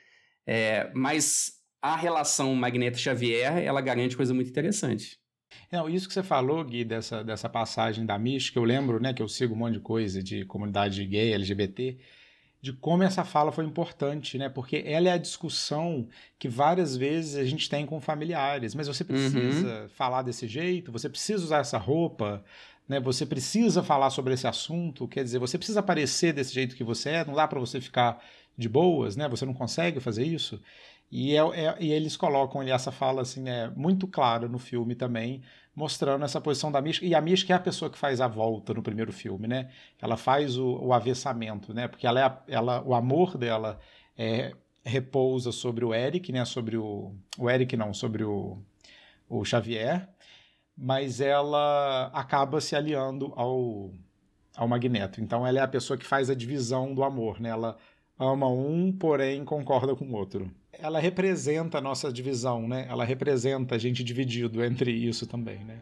[0.48, 5.19] é, mas a relação Magneto-Xavier, ela garante coisa muito interessante.
[5.72, 9.22] Não, isso que você falou, Gui, dessa, dessa passagem da mística, eu lembro, né, que
[9.22, 11.98] eu sigo um monte de coisa de comunidade gay, LGBT,
[12.62, 14.50] de como essa fala foi importante, né?
[14.50, 16.08] Porque ela é a discussão
[16.38, 18.76] que várias vezes a gente tem com familiares.
[18.76, 19.90] Mas você precisa uhum.
[19.90, 22.44] falar desse jeito, você precisa usar essa roupa,
[22.88, 23.00] né?
[23.00, 27.12] Você precisa falar sobre esse assunto, quer dizer, você precisa aparecer desse jeito que você
[27.12, 28.22] é, não dá para você ficar
[28.58, 29.30] de boas, né?
[29.30, 30.62] Você não consegue fazer isso.
[31.12, 34.94] E, é, é, e eles colocam ali essa fala assim, é muito clara no filme
[34.94, 35.42] também,
[35.76, 37.06] mostrando essa posição da Mística.
[37.06, 39.70] E a Mística é a pessoa que faz a volta no primeiro filme, né?
[40.00, 41.88] Ela faz o, o avessamento, né?
[41.88, 43.80] Porque ela é a, ela, o amor dela
[44.18, 46.46] é, repousa sobre o Eric, né?
[46.46, 48.60] Sobre o, o Eric não, sobre o,
[49.28, 50.08] o Xavier,
[50.78, 53.92] mas ela acaba se aliando ao,
[54.56, 55.22] ao Magneto.
[55.22, 57.50] Então ela é a pessoa que faz a divisão do amor, né?
[57.50, 57.78] Ela
[58.20, 62.88] ama um, porém concorda com o outro ela representa a nossa divisão, né?
[62.90, 65.78] Ela representa a gente dividido entre isso também, né?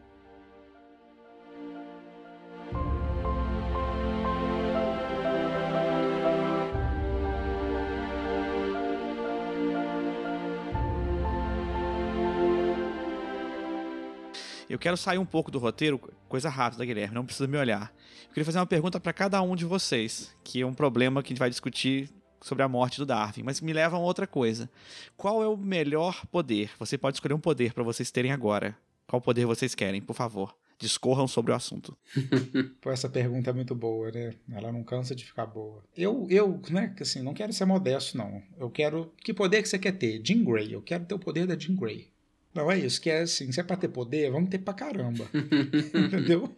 [14.68, 17.90] Eu quero sair um pouco do roteiro, coisa rápida, Guilherme, não precisa me olhar.
[18.24, 21.28] Eu queria fazer uma pergunta para cada um de vocês, que é um problema que
[21.28, 24.70] a gente vai discutir sobre a morte do Darwin, mas me leva a outra coisa.
[25.16, 26.70] Qual é o melhor poder?
[26.78, 28.76] Você pode escolher um poder para vocês terem agora.
[29.06, 30.54] Qual poder vocês querem, por favor?
[30.78, 31.96] Discorram sobre o assunto.
[32.80, 34.34] Pô, essa pergunta é muito boa, né?
[34.52, 35.82] Ela não cansa de ficar boa.
[35.96, 38.40] Eu, eu, né, assim, não quero ser modesto, não.
[38.56, 39.12] Eu quero.
[39.24, 40.20] Que poder que você quer ter?
[40.24, 40.72] Jean Grey.
[40.72, 42.12] Eu quero ter o poder da Jean Grey.
[42.54, 45.28] Não é isso, que é assim, se é pra ter poder, vamos ter pra caramba.
[45.94, 46.54] Entendeu?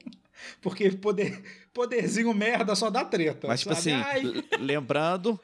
[0.60, 3.48] Porque poder, poderzinho merda só dá treta.
[3.48, 3.92] Mas, tipo sabe?
[3.92, 5.38] assim, lembrando,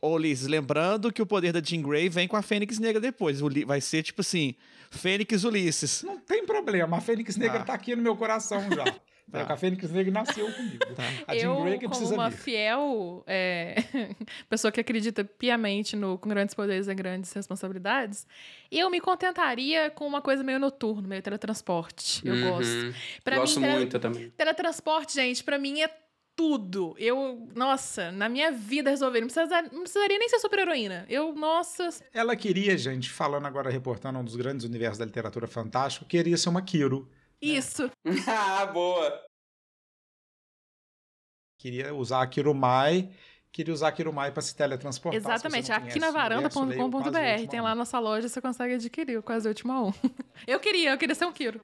[0.00, 3.40] Ô, Liz, lembrando que o poder da Jean Grey vem com a Fênix Negra depois.
[3.40, 4.54] Vai ser tipo assim:
[4.90, 6.02] Fênix Ulisses.
[6.02, 7.64] Não tem problema, a Fênix Negra ah.
[7.64, 8.84] tá aqui no meu coração já.
[9.28, 9.42] Tá.
[9.52, 10.78] A Fênix Negra nasceu comigo.
[10.94, 11.02] Tá.
[11.26, 12.36] A Jean eu, Grey que como uma vir.
[12.36, 13.74] fiel é,
[14.48, 18.24] pessoa que acredita piamente no com grandes poderes e grandes responsabilidades,
[18.70, 22.24] eu me contentaria com uma coisa meio noturno, meio teletransporte.
[22.24, 22.50] Eu uhum.
[22.50, 22.94] gosto.
[23.24, 24.30] Pra gosto mim, muito tele, também.
[24.30, 25.90] Teletransporte, gente, para mim é
[26.36, 26.94] tudo.
[26.98, 29.20] Eu, nossa, na minha vida resolver.
[29.20, 31.06] Não, precisa, não precisaria nem ser super-heroína.
[31.08, 31.88] Eu, nossa.
[32.12, 36.50] Ela queria, gente, falando agora, reportando um dos grandes universos da literatura fantástica, queria ser
[36.50, 37.08] uma Kiro.
[37.42, 37.56] Né?
[37.56, 37.90] Isso.
[38.28, 39.24] ah, boa.
[41.58, 43.10] Queria usar a Kirumai.
[43.50, 45.18] Queria usar a Kirumai para se teletransportar.
[45.18, 47.48] Exatamente, aqui na varanda.com.br.
[47.48, 49.92] Tem lá nossa loja, você consegue adquirir o quase última um.
[50.46, 51.60] eu queria, eu queria ser um Kiro.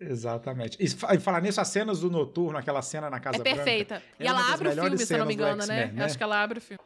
[0.00, 0.78] Exatamente.
[0.80, 3.96] E falar nisso, as cenas do Noturno, aquela cena na Casa é perfeita.
[3.96, 5.92] Branca, e é ela abre o filme, se eu não me engano, né?
[5.92, 6.04] né?
[6.04, 6.82] Acho que ela abre o filme.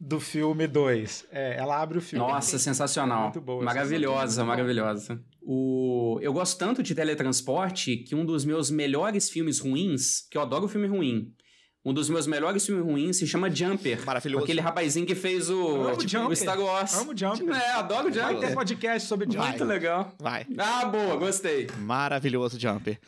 [0.00, 1.26] Do filme 2.
[1.30, 2.24] É, ela abre o filme.
[2.24, 3.24] Nossa, sensacional.
[3.24, 3.64] Muito boa.
[3.64, 5.20] Maravilhosa, maravilhosa.
[5.42, 6.18] O...
[6.20, 10.68] Eu gosto tanto de teletransporte que um dos meus melhores filmes ruins, que eu adoro
[10.68, 11.34] filme ruim,
[11.84, 14.04] um dos meus melhores filmes ruins se chama Jumper.
[14.04, 14.44] Maravilhoso.
[14.44, 16.94] Aquele rapazinho que fez o, tipo, o Star Wars.
[16.94, 17.54] Amo Jumper.
[17.54, 18.38] É, adoro Jumper.
[18.38, 19.48] Vai ter podcast sobre Jumper.
[19.48, 20.12] Muito legal.
[20.18, 20.46] Vai.
[20.58, 21.68] Ah, boa, gostei.
[21.78, 22.98] Maravilhoso Jumper.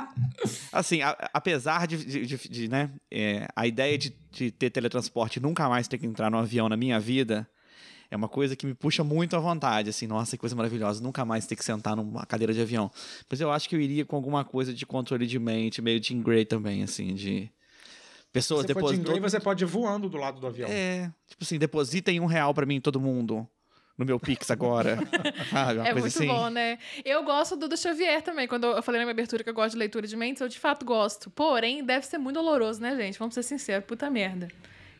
[0.72, 5.38] assim, a, apesar de, de, de, de né, é, a ideia de, de ter teletransporte
[5.38, 7.48] e nunca mais ter que entrar no avião na minha vida
[8.10, 11.24] é uma coisa que me puxa muito à vontade, assim, nossa, que coisa maravilhosa, nunca
[11.24, 12.90] mais ter que sentar numa cadeira de avião.
[13.30, 16.12] Mas eu acho que eu iria com alguma coisa de controle de mente, meio de
[16.14, 17.48] Grey também, assim, de
[18.32, 19.16] pessoas você depositam.
[19.16, 20.68] e você pode ir voando do lado do avião.
[20.70, 23.46] É, tipo assim, depositem um real para mim, todo mundo.
[23.98, 24.98] No meu Pix agora.
[25.50, 25.80] sabe?
[25.80, 26.26] é muito assim.
[26.26, 26.78] bom, né?
[27.04, 28.48] Eu gosto do, do Xavier também.
[28.48, 30.58] Quando eu falei na minha abertura que eu gosto de leitura de mentes, eu de
[30.58, 31.30] fato gosto.
[31.30, 33.18] Porém, deve ser muito doloroso, né, gente?
[33.18, 34.48] Vamos ser sinceros, puta merda.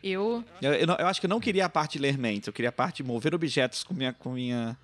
[0.03, 0.43] Eu...
[0.61, 2.69] Eu, eu, eu acho que eu não queria a parte de ler mentes, eu queria
[2.69, 4.77] a parte de mover objetos com minha, com minha,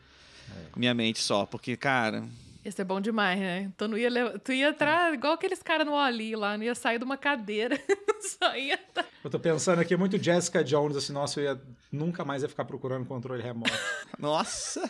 [0.49, 0.69] é.
[0.71, 1.45] com minha mente só.
[1.45, 2.23] Porque, cara,
[2.67, 3.61] Ia ser bom demais, né?
[3.73, 4.37] Então não ia levar...
[4.39, 7.79] Tu ia entrar igual aqueles caras no Oli lá, não ia sair de uma cadeira.
[8.19, 8.77] Só ia.
[8.93, 9.05] Tá...
[9.23, 12.65] Eu tô pensando aqui muito Jessica Jones, assim, nossa, eu ia nunca mais ia ficar
[12.65, 13.71] procurando controle remoto.
[14.19, 14.83] Nossa!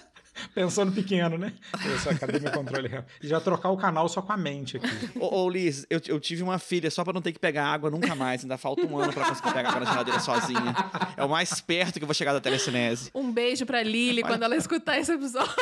[0.56, 1.54] Pensando pequeno, né?
[1.94, 3.10] Essa, cadê meu controle remoto?
[3.22, 5.12] E já trocar o canal só com a mente aqui.
[5.20, 7.92] Ô, ô Liz, eu, eu tive uma filha só pra não ter que pegar água
[7.92, 8.42] nunca mais.
[8.42, 10.76] Ainda falta um ano pra conseguir pegar água na geladeira sozinha.
[11.16, 13.12] É o mais perto que eu vou chegar da telecinese.
[13.13, 15.54] Um beijo pra Lily quando ela escutar esse episódio.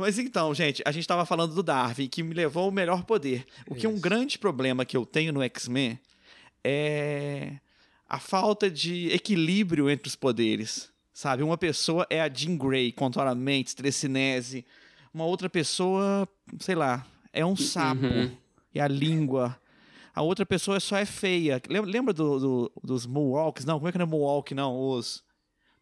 [0.00, 3.46] Mas então, gente, a gente estava falando do Darwin, que me levou ao melhor poder.
[3.68, 5.98] O que é um grande problema que eu tenho no X-Men
[6.64, 7.58] é
[8.08, 10.90] a falta de equilíbrio entre os poderes.
[11.12, 11.42] Sabe?
[11.42, 14.64] Uma pessoa é a Jean Grey, controla a mente, telecinese.
[15.12, 16.26] Uma outra pessoa,
[16.58, 18.06] sei lá, é um sapo.
[18.06, 18.30] Uhum.
[18.74, 19.60] E a língua.
[20.14, 21.60] A outra pessoa só é feia.
[21.68, 23.64] Lembra, lembra do, do, dos Moonwalks?
[23.64, 24.78] Não, como é que não é Moonwalk, não?
[24.78, 25.22] Os,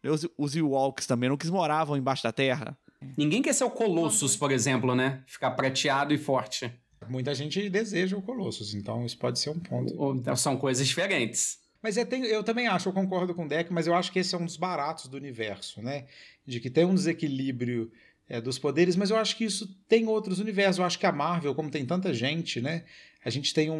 [0.03, 2.77] os, os Ewoks também, não que moravam embaixo da terra.
[3.17, 5.23] Ninguém quer ser o Colossus, por exemplo, né?
[5.27, 6.71] Ficar prateado e forte.
[7.07, 9.93] Muita gente deseja o Colossus, então isso pode ser um ponto.
[9.97, 11.57] Ou- São coisas diferentes.
[11.81, 14.19] Mas é, tem- eu também acho, eu concordo com o Deck, mas eu acho que
[14.19, 16.05] esse é um dos baratos do universo, né?
[16.45, 17.89] De que tem um desequilíbrio
[18.27, 20.77] é, dos poderes, mas eu acho que isso tem outros universos.
[20.77, 22.83] Eu acho que a Marvel, como tem tanta gente, né?
[23.25, 23.75] A gente tem um,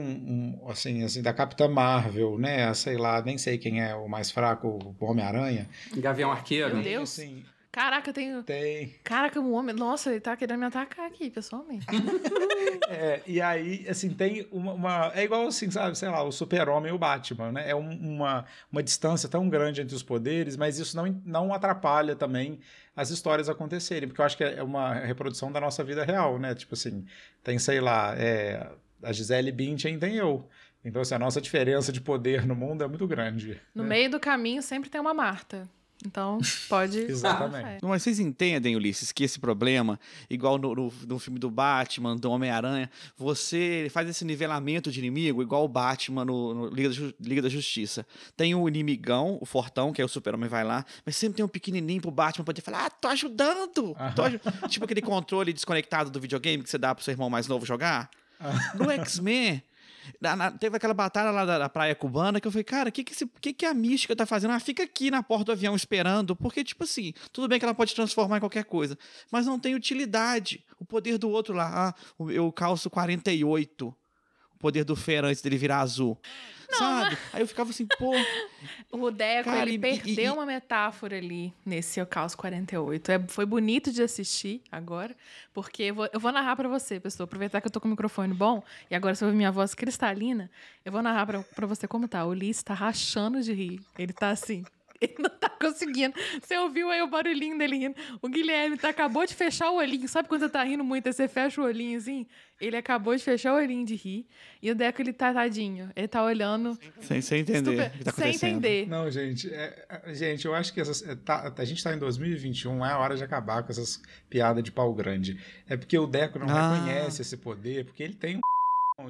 [0.63, 2.63] um, assim, assim, da Capitã Marvel, né?
[2.65, 5.69] a, Sei lá, nem sei quem é o mais fraco, o Homem-Aranha.
[5.97, 6.73] Gavião Arqueiro.
[6.75, 7.11] Meu Deus.
[7.19, 8.41] Assim, Caraca, tem.
[8.43, 8.95] tem.
[9.03, 9.75] Caraca, um homem.
[9.75, 11.85] Nossa, ele tá querendo me atacar aqui, pessoalmente.
[12.91, 16.91] É, e aí, assim, tem uma, uma- É igual assim, sabe, sei lá, o Super-Homem
[16.91, 17.69] e o Batman, né?
[17.69, 22.15] É um- uma, uma distância tão grande entre os poderes, mas isso não, não atrapalha
[22.15, 22.59] também
[22.95, 26.55] as histórias acontecerem, porque eu acho que é uma reprodução da nossa vida real, né?
[26.55, 27.05] Tipo assim,
[27.43, 28.67] tem, sei lá, é,
[29.03, 30.49] a Gisele Bündchen tem eu.
[30.83, 33.61] Então, assim, a nossa diferença de poder no mundo é muito grande.
[33.75, 33.89] No né?
[33.89, 35.69] meio do caminho sempre tem uma Marta.
[36.05, 36.97] Então, pode.
[37.11, 37.65] Exatamente.
[37.65, 37.77] É.
[37.81, 42.31] Mas vocês entendem, Ulisses, que esse problema, igual no, no, no filme do Batman, do
[42.31, 47.41] Homem-Aranha, você faz esse nivelamento de inimigo, igual o Batman no, no Liga, da Liga
[47.41, 48.05] da Justiça.
[48.37, 51.49] Tem o inimigão, o fortão, que é o super-homem, vai lá, mas sempre tem um
[51.49, 53.95] pequenininho pro Batman poder falar, ah, tô ajudando!
[54.15, 57.47] Tô aju-" tipo aquele controle desconectado do videogame que você dá pro seu irmão mais
[57.47, 58.09] novo jogar.
[58.73, 59.61] No X-Men,
[60.19, 62.91] na- na- teve aquela batalha lá da, da praia cubana que eu falei, cara, o
[62.91, 64.51] que que, que que a mística tá fazendo?
[64.51, 67.73] Ah, fica aqui na porta do avião esperando, porque, tipo assim, tudo bem que ela
[67.73, 68.97] pode transformar em qualquer coisa,
[69.31, 70.63] mas não tem utilidade.
[70.79, 71.95] O poder do outro lá, ah,
[72.31, 73.93] eu calço 48.
[74.59, 76.17] O poder do Fer antes dele virar azul.
[76.69, 77.17] Sabe?
[77.33, 78.11] Aí eu ficava assim, pô.
[78.91, 83.11] O Deco, Cara, ele e- perdeu e- uma metáfora ali nesse Caos 48.
[83.11, 85.15] É, foi bonito de assistir agora,
[85.53, 87.23] porque eu vou, eu vou narrar pra você, pessoa.
[87.25, 90.51] Aproveitar que eu tô com o microfone bom e agora você ouve minha voz cristalina.
[90.83, 92.25] Eu vou narrar pra você como tá.
[92.25, 93.79] O Ulisses tá rachando de rir.
[93.97, 94.63] Ele tá assim.
[95.01, 96.13] Ele não tá conseguindo.
[96.41, 97.95] Você ouviu aí o barulhinho dele rindo.
[98.21, 100.07] O Guilherme tá, acabou de fechar o olhinho.
[100.09, 102.25] Sabe quando você tá rindo muito, aí você fecha o olhinho assim?
[102.59, 104.25] Ele acabou de fechar o olhinho de rir.
[104.61, 105.89] E o Deco, ele tá tadinho.
[105.95, 106.77] Ele tá olhando.
[106.99, 108.87] Sem, sem entender estupe- tá sem entender.
[108.89, 111.97] Não, gente, é- é- gente, eu acho que essas, é, tá- a gente tá em
[111.99, 115.39] 2021, é a hora de acabar com essas piadas de pau grande.
[115.69, 116.73] É porque o Deco não Ah.
[116.75, 118.39] reconhece esse poder, porque ele tem um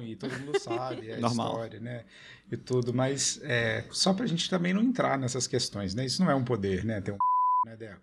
[0.02, 1.48] e todo mundo sabe, é a Normal.
[1.52, 2.04] história, né?
[2.52, 6.04] E tudo, mas é, só pra gente também não entrar nessas questões, né?
[6.04, 7.00] Isso não é um poder, né?
[7.00, 7.18] Ter um
[7.66, 8.00] né, Deco?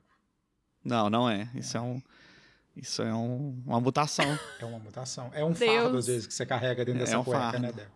[0.83, 1.47] Não, não é.
[1.53, 2.01] Isso é um.
[2.75, 4.39] Isso é um- uma mutação.
[4.59, 5.29] É uma mutação.
[5.33, 5.75] É um Deus.
[5.83, 7.59] fardo, às vezes, que você carrega dentro É dessa um cueca, fardo.
[7.59, 7.91] né, Deco?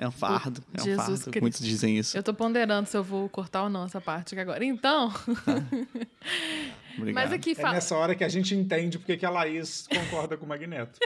[0.00, 0.62] É um fardo.
[0.74, 1.22] É um Jesus fardo.
[1.32, 1.40] Cristo.
[1.40, 2.16] Muitos dizem isso.
[2.16, 4.64] Eu tô ponderando se eu vou cortar ou não essa parte aqui agora.
[4.64, 5.12] Então,
[6.96, 7.14] Obrigado.
[7.14, 7.72] mas aqui É fala.
[7.74, 10.98] nessa hora que a gente entende porque que a Laís concorda com o Magneto.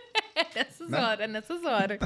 [0.54, 1.00] Nessas né?
[1.00, 1.98] horas, nessas horas.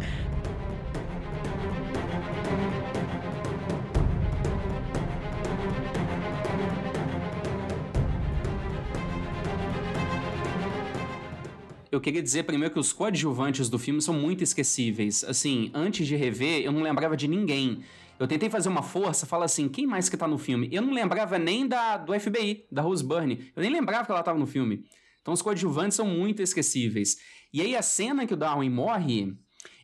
[11.90, 15.24] Eu queria dizer primeiro que os coadjuvantes do filme são muito esquecíveis.
[15.24, 17.82] Assim, antes de rever, eu não lembrava de ninguém.
[18.18, 20.68] Eu tentei fazer uma força, fala assim, quem mais que tá no filme?
[20.72, 23.50] Eu não lembrava nem da do FBI, da Rose Byrne.
[23.56, 24.84] Eu nem lembrava que ela tava no filme.
[25.26, 27.16] Então os coadjuvantes são muito esquecíveis.
[27.52, 29.34] E aí a cena que o Darwin morre,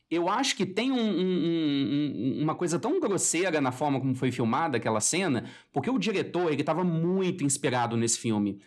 [0.09, 4.15] eu acho que tem um- um- um- um- uma coisa tão grosseira na forma como
[4.15, 8.61] foi filmada aquela cena, porque o diretor, ele tava muito inspirado nesse filme.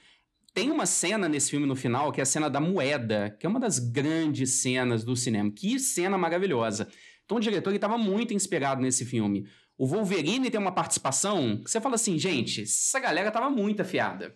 [0.54, 3.50] Tem uma cena nesse filme no final, que é a cena da moeda, que é
[3.50, 5.50] uma das grandes cenas do cinema.
[5.52, 6.90] Que cena maravilhosa.
[7.24, 9.48] Então o diretor estava muito inspirado nesse filme.
[9.78, 14.36] O Wolverine tem uma participação que você fala assim, gente, essa galera tava muito afiada.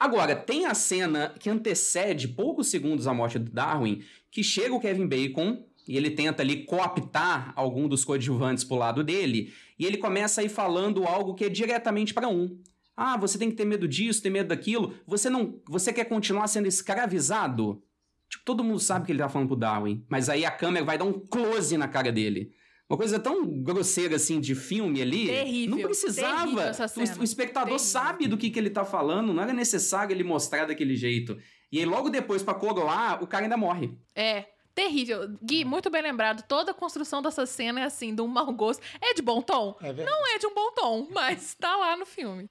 [0.00, 4.80] Agora, tem a cena que antecede poucos segundos à morte do Darwin, que chega o
[4.80, 9.98] Kevin Bacon e ele tenta ali cooptar algum dos coadjuvantes pro lado dele, e ele
[9.98, 12.58] começa aí falando algo que é diretamente para um.
[12.96, 14.94] Ah, você tem que ter medo disso, ter medo daquilo.
[15.06, 17.82] Você não, você quer continuar sendo escravizado
[18.30, 20.96] Tipo, todo mundo sabe que ele tá falando pro Darwin, mas aí a câmera vai
[20.96, 22.52] dar um close na cara dele.
[22.90, 25.28] Uma coisa tão grosseira assim de filme ali.
[25.28, 26.42] Terrível, não precisava.
[26.42, 27.16] terrível essa O- cena.
[27.20, 27.86] O, espectador Terrível.
[27.86, 31.38] sabe do que, que ele tá falando, não era necessário ele mostrar daquele jeito.
[31.70, 33.96] E aí, logo depois, pra coroar, o cara ainda morre.
[34.12, 34.44] É.
[34.74, 35.28] Terrível.
[35.42, 36.42] Gui, muito bem lembrado.
[36.48, 38.82] Toda a construção dessa cena é assim, de um mau gosto.
[39.00, 39.76] É de bom tom?
[39.80, 40.08] É verdade.
[40.10, 42.48] Não é de um bom tom, mas tá lá no filme.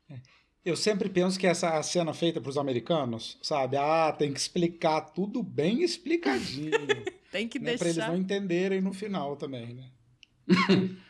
[0.64, 3.76] Eu sempre penso que essa cena feita para os americanos, sabe?
[3.78, 6.72] Ah, tem que explicar tudo bem explicadinho.
[7.32, 7.78] Tem que né?
[7.78, 8.12] Para eles deixar.
[8.12, 9.84] não entenderem no final também, né?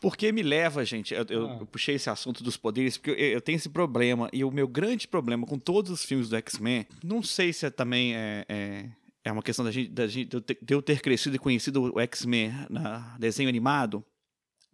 [0.00, 1.56] Porque me leva, gente, eu, eu- Ah.
[1.60, 4.68] eu puxei esse assunto dos poderes, porque eu, eu tenho esse problema, e o meu
[4.68, 8.88] grande problema com todos os filmes do X-Men, não sei se é também é, é,
[9.24, 10.28] é uma questão da gente, da gente,
[10.62, 14.04] de eu ter- crescido e conhecido o X-Men na desenho animado,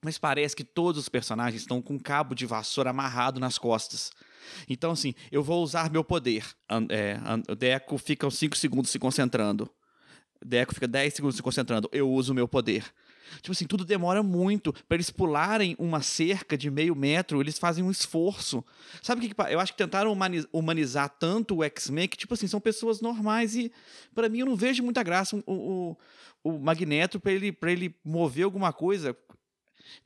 [0.05, 4.12] mas parece que todos os personagens estão com um cabo de vassoura amarrado nas costas.
[4.68, 6.45] Então, assim, eu vou usar meu poder.
[6.68, 9.70] An- é, an- o Deco fica uns 5 segundos se concentrando.
[10.43, 11.89] O Deco fica 10 segundos se concentrando.
[11.91, 12.85] Eu uso o meu poder.
[13.37, 14.72] Tipo assim, tudo demora muito.
[14.87, 18.64] Pra eles pularem uma cerca de meio metro, eles fazem um esforço.
[19.03, 22.35] Sabe o que, que eu acho que tentaram humani- humanizar tanto o X-Men que, tipo
[22.35, 23.72] assim, são pessoas normais e,
[24.14, 25.97] pra mim, eu não vejo muita graça o, o,
[26.43, 29.16] o Magneto pra ele, ele mover alguma coisa.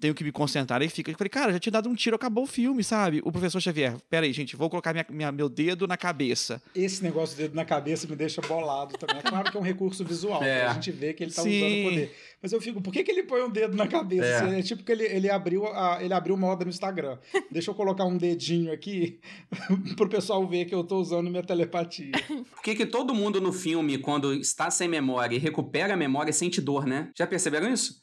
[0.01, 1.11] Tenho que me concentrar e fica.
[1.11, 3.20] Eu falei, cara, já tinha dado um tiro, acabou o filme, sabe?
[3.24, 6.61] O professor Xavier, peraí, gente, vou colocar minha, minha- meu dedo na cabeça.
[6.74, 9.18] Esse negócio do dedo na cabeça me deixa bolado também.
[9.18, 10.64] É claro que é um recurso visual, É.
[10.64, 11.57] pra gente ver que ele tá Sim.
[11.57, 12.16] usando o poder.
[12.41, 14.49] Mas eu fico, por que, que ele põe um dedo na cabeça?
[14.49, 14.59] É.
[14.61, 17.18] É, tipo que ele, ele, abriu a, ele abriu moda no Instagram.
[17.51, 19.18] Deixa eu colocar um dedinho aqui
[19.97, 22.12] pro pessoal ver que eu tô usando minha telepatia.
[22.53, 26.33] Por que, que todo mundo no filme, quando está sem memória e recupera a memória,
[26.33, 27.11] sente dor, né?
[27.16, 28.01] Já perceberam isso?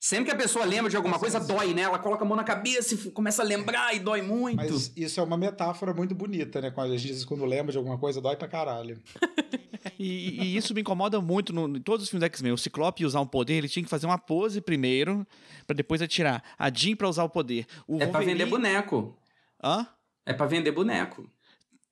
[0.00, 1.82] Sempre que a pessoa lembra de alguma coisa, dói, né?
[1.82, 4.56] Ela coloca a mão na cabeça e começa a lembrar e dói muito.
[4.56, 6.70] Mas isso é uma metáfora muito bonita, né?
[6.70, 9.00] Quando a gente diz quando lembra de alguma coisa, dói pra caralho.
[9.98, 12.52] E, e isso me incomoda muito no, em todos os filmes do X-Men.
[12.52, 15.26] O Ciclope usar um poder, ele tinha que fazer uma pose primeiro,
[15.66, 16.42] pra depois atirar.
[16.58, 17.66] A Jean pra usar o poder.
[17.86, 19.16] O É pra vender boneco.
[19.62, 19.86] Hã?
[20.26, 21.28] É pra vender boneco.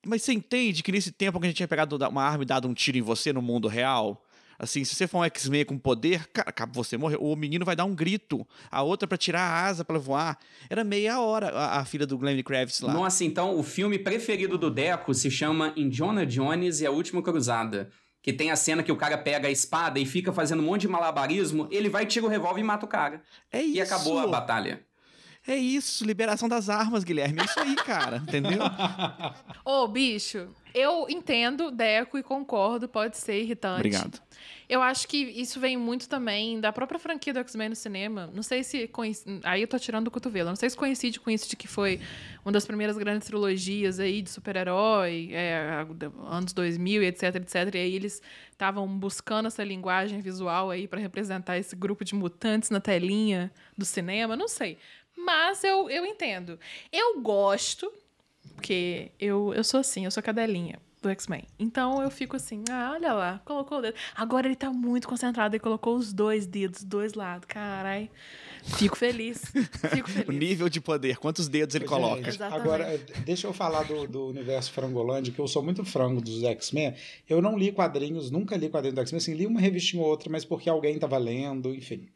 [0.05, 2.67] Mas você entende que nesse tempo que a gente tinha pegado uma arma e dado
[2.67, 4.23] um tiro em você no mundo real,
[4.57, 7.19] assim, se você for um X-Men com poder, cara, acaba você morreu.
[7.21, 10.37] O menino vai dar um grito, a outra pra tirar a asa pra voar.
[10.69, 12.93] Era meia hora a, a filha do Glenn Kravitz lá.
[12.93, 17.89] Nossa, então o filme preferido do Deco se chama Indiana Jones e a Última Cruzada.
[18.21, 20.81] Que tem a cena que o cara pega a espada e fica fazendo um monte
[20.81, 23.21] de malabarismo, ele vai, tira o revólver e mata o cara.
[23.51, 23.77] É isso.
[23.77, 24.85] E acabou a batalha.
[25.47, 27.39] É isso, liberação das armas, Guilherme.
[27.39, 28.17] É isso aí, cara.
[28.17, 28.59] Entendeu?
[29.63, 33.75] Ô, bicho, eu entendo Deco e concordo, pode ser irritante.
[33.79, 34.21] Obrigado.
[34.69, 38.29] Eu acho que isso vem muito também da própria franquia do X-Men no cinema.
[38.33, 38.85] Não sei se.
[38.89, 40.49] coinc- Aí eu tô tirando do cotovelo.
[40.49, 42.01] Não sei se coincide com isso de que foi
[42.43, 45.85] uma das primeiras grandes trilogias aí de super-herói, é,
[46.29, 47.75] anos 2000 e etc, etc.
[47.75, 48.21] E aí eles
[48.51, 53.85] estavam buscando essa linguagem visual aí pra representar esse grupo de mutantes na telinha do
[53.85, 54.35] cinema.
[54.35, 54.77] Não sei.
[55.15, 56.59] Mas eu, eu entendo.
[56.91, 57.91] Eu gosto,
[58.55, 61.43] porque eu, eu sou assim, eu sou cadelinha do X-Men.
[61.59, 63.95] Então eu fico assim, ah, olha lá, colocou o dedo.
[64.15, 67.45] Agora ele tá muito concentrado e colocou os dois dedos, dois lados.
[67.47, 68.09] Carai.
[68.63, 69.41] Fico feliz.
[69.93, 70.39] Fico O feliz.
[70.39, 72.27] nível de poder, quantos dedos ele Ô, coloca.
[72.27, 72.61] Exatamente.
[72.61, 76.95] Agora, deixa eu falar do, do universo frangolândia, que eu sou muito frango dos X-Men.
[77.29, 79.17] Eu não li quadrinhos, nunca li quadrinhos do X-Men.
[79.17, 82.07] Assim, li uma revistinha ou outra, mas porque alguém tava lendo, enfim.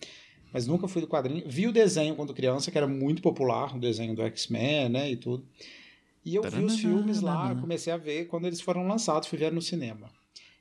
[0.51, 1.43] Mas nunca fui do quadrinho.
[1.47, 5.15] Vi o desenho quando criança, que era muito popular, o desenho do X-Men, né, e
[5.15, 5.45] tudo.
[6.24, 9.51] E eu vi os filmes lá, comecei a ver quando eles foram lançados, fui ver
[9.51, 10.09] no cinema.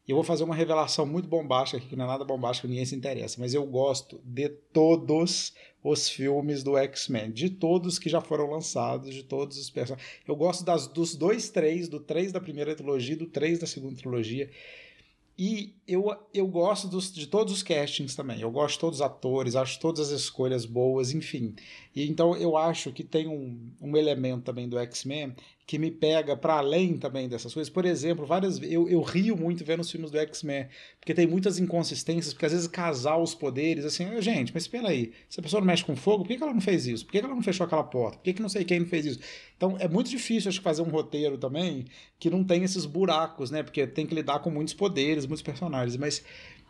[0.09, 2.97] E eu vou fazer uma revelação muito bombástica que não é nada bombástica, ninguém se
[2.97, 5.53] interessa, mas eu gosto de todos
[5.85, 10.09] os filmes do X-Men, de todos que já foram lançados, de todos os personagens.
[10.27, 13.67] Eu gosto das, dos dois três, do três da primeira trilogia e do três da
[13.67, 14.51] segunda trilogia.
[15.39, 18.41] E eu, eu gosto dos, de todos os castings também.
[18.41, 21.55] Eu gosto de todos os atores, acho todas as escolhas boas, enfim.
[21.95, 25.35] E então eu acho que tem um, um elemento também do X-Men
[25.71, 27.71] que me pega para além também dessas coisas.
[27.73, 30.67] Por exemplo, várias eu, eu rio muito vendo os filmes do X-Men,
[30.99, 34.89] porque tem muitas inconsistências, porque às vezes casar os poderes, assim, "Ah, gente, mas espera
[34.89, 37.07] aí, se a pessoa não mexe com fogo, por que ela não fez isso?
[37.07, 38.19] Por que ela não fechou aquela porta?
[38.19, 39.21] Por que, que não sei quem não fez isso?
[39.57, 41.85] Então é muito difícil, acho fazer um roteiro também
[42.19, 43.63] que não tem esses buracos, né?
[43.63, 45.80] Porque tem que lidar com muitos poderes, muitos personagens.
[45.97, 46.25] Mas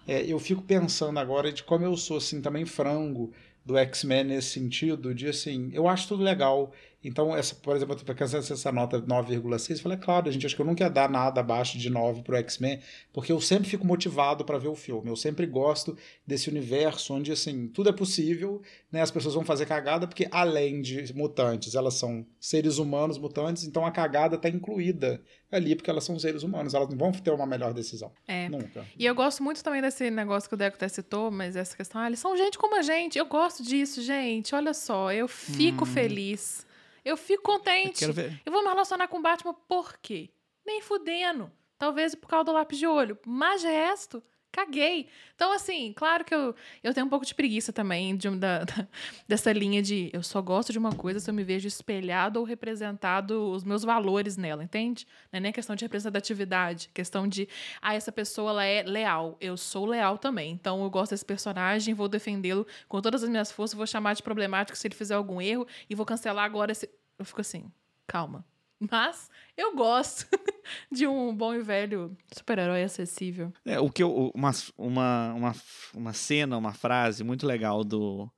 [0.07, 3.33] é, eu fico pensando agora de como eu sou, assim, também frango
[3.65, 6.73] do X-Men nesse sentido, de assim, eu acho tudo legal.
[7.03, 10.55] Então, essa, por exemplo, eu tô essa nota 9,6, eu falei, é claro, gente, acho
[10.55, 12.81] que eu nunca ia dar nada abaixo de 9 pro X-Men,
[13.13, 15.09] porque eu sempre fico motivado para ver o filme.
[15.09, 15.97] Eu sempre gosto
[16.27, 18.61] desse universo onde, assim, tudo é possível,
[18.93, 19.01] né?
[19.01, 23.87] As pessoas vão fazer cagada, porque além de mutantes, elas são seres humanos mutantes, então
[23.87, 27.47] a cagada tá incluída ali, porque elas são seres humanos, elas não vão ter uma
[27.47, 28.13] melhor decisão.
[28.29, 28.49] É.
[28.49, 28.85] Nunca.
[28.99, 32.01] E eu gosto muito também desse negócio que o Deco até citou, mas essa questão,
[32.03, 33.19] ah, eles são gente como a gente.
[33.19, 34.55] Eu gosto disso, gente.
[34.55, 35.87] Olha só, eu fico Hum.
[35.87, 36.69] feliz.
[37.05, 38.05] Eu fico contente.
[38.05, 38.43] Eu quero ver.
[38.45, 40.31] Eu vou me relacionar com o Batman por quê?
[40.65, 41.51] Nem fudendo.
[41.79, 43.19] Talvez por causa do lápis de olho.
[43.27, 44.23] Mas resto,
[44.53, 45.09] caguei.
[45.35, 48.89] Então, assim, claro que eu, eu tenho um pouco de preguiça também de, da, da-
[49.29, 52.45] dessa linha de eu só gosto de uma coisa se eu me vejo espelhado ou
[52.45, 55.07] representado os meus valores nela, entende?
[55.33, 57.49] Não é nem questão de representatividade, questão de,
[57.81, 59.37] ah, essa pessoa ela é leal.
[59.41, 60.53] Eu sou leal também.
[60.53, 64.23] Então, eu gosto desse personagem, vou defendê-lo com todas as minhas forças, vou chamar de
[64.23, 66.89] problemático se ele fizer algum erro e vou cancelar agora esse.
[67.19, 67.71] Eu fico assim,
[68.07, 68.45] calma.
[68.81, 70.27] Mas eu gosto
[70.91, 73.53] de um bom e velho super-herói acessível.
[73.65, 75.55] É, o que eu, uma, uma, uma,
[75.95, 78.31] uma cena, uma frase muito legal do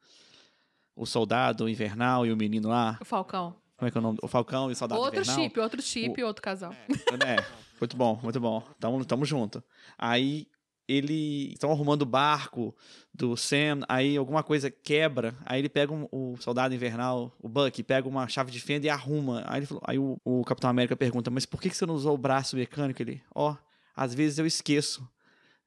[0.97, 2.99] o soldado invernal e o menino lá.
[3.01, 3.57] O Falcão.
[3.77, 4.19] Como é que é o nome?
[4.23, 5.45] O Falcão e o soldado outro invernal.
[5.45, 6.73] chip, outro chip, outro casal.
[6.73, 7.45] É,
[7.81, 8.63] muito bom, muito bom.
[8.79, 9.63] Tamo, tamo junto.
[9.97, 10.47] Aí
[10.89, 12.75] ele estão arrumando o barco
[13.15, 17.83] do Sam, aí alguma coisa quebra, aí ele pega um- o soldado invernal, o Bucky,
[17.83, 19.45] pega uma chave de fenda e arruma.
[19.47, 22.15] Aí, falou- aí o, o Capitão América pergunta, mas por que que você não usou
[22.15, 23.01] o braço mecânico?
[23.03, 23.57] Ele, ó,
[23.95, 25.07] às vezes eu esqueço.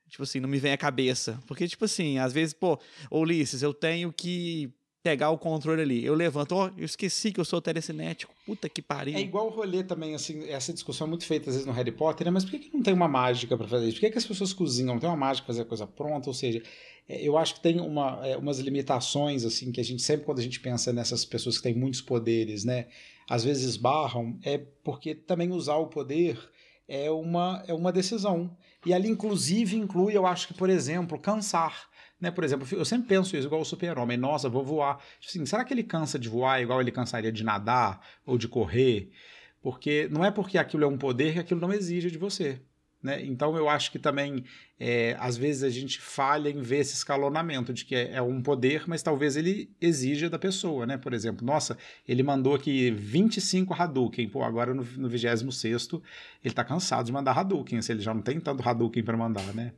[0.07, 1.41] Tipo assim, não me vem à cabeça.
[1.47, 4.72] Porque, tipo assim, às vezes, pô, Ulisses, eu tenho que
[5.05, 6.03] pegar o controle ali.
[6.03, 8.33] Eu levanto, ó, eu esqueci que eu sou telecinético.
[8.43, 9.15] Puta que pariu.
[9.15, 11.91] É igual o rolê também, assim, essa discussão é muito feita às vezes no Harry
[11.91, 12.31] Potter, né?
[12.31, 13.97] Mas por que, que não tem uma mágica pra fazer isso?
[13.97, 14.97] Por que, que as pessoas cozinham?
[14.97, 16.27] Tem uma mágica pra fazer a coisa pronta?
[16.27, 16.63] Ou seja,
[17.07, 20.39] é, eu acho que tem uma, é, umas limitações, assim, que a gente sempre, quando
[20.39, 22.87] a gente pensa nessas pessoas que têm muitos poderes, né?
[23.29, 26.39] Às vezes esbarram, é porque também usar o poder
[26.87, 28.57] é uma, é uma decisão.
[28.83, 31.93] E ali, inclusive, inclui, eu acho que, por exemplo, cansar.
[32.20, 32.32] Né?
[32.32, 34.18] Por exemplo, eu sempre penso isso, igual o super-homem.
[34.18, 34.97] Nossa, vou voar.
[35.20, 38.47] Tipo Assim, será que ele cansa de voar igual ele cansaria de nadar ou de
[38.47, 39.11] correr?
[39.61, 42.61] Porque não é porque aquilo é um poder que aquilo não exige de você.
[43.05, 43.24] Né?
[43.24, 44.43] Então eu acho que também,
[44.80, 48.41] é, às vezes, a gente falha em ver esse escalonamento de que é, é um
[48.41, 50.88] poder, mas talvez ele exija da pessoa.
[50.88, 50.97] Né?
[50.97, 54.28] Por exemplo, nossa, ele mandou aqui 25 Hadouken.
[54.28, 55.89] Pô, agora no, no 26
[56.43, 59.53] ele tá cansado de mandar Hadouken, se ele já não tem tanto Hadouken para mandar,
[59.53, 59.74] né?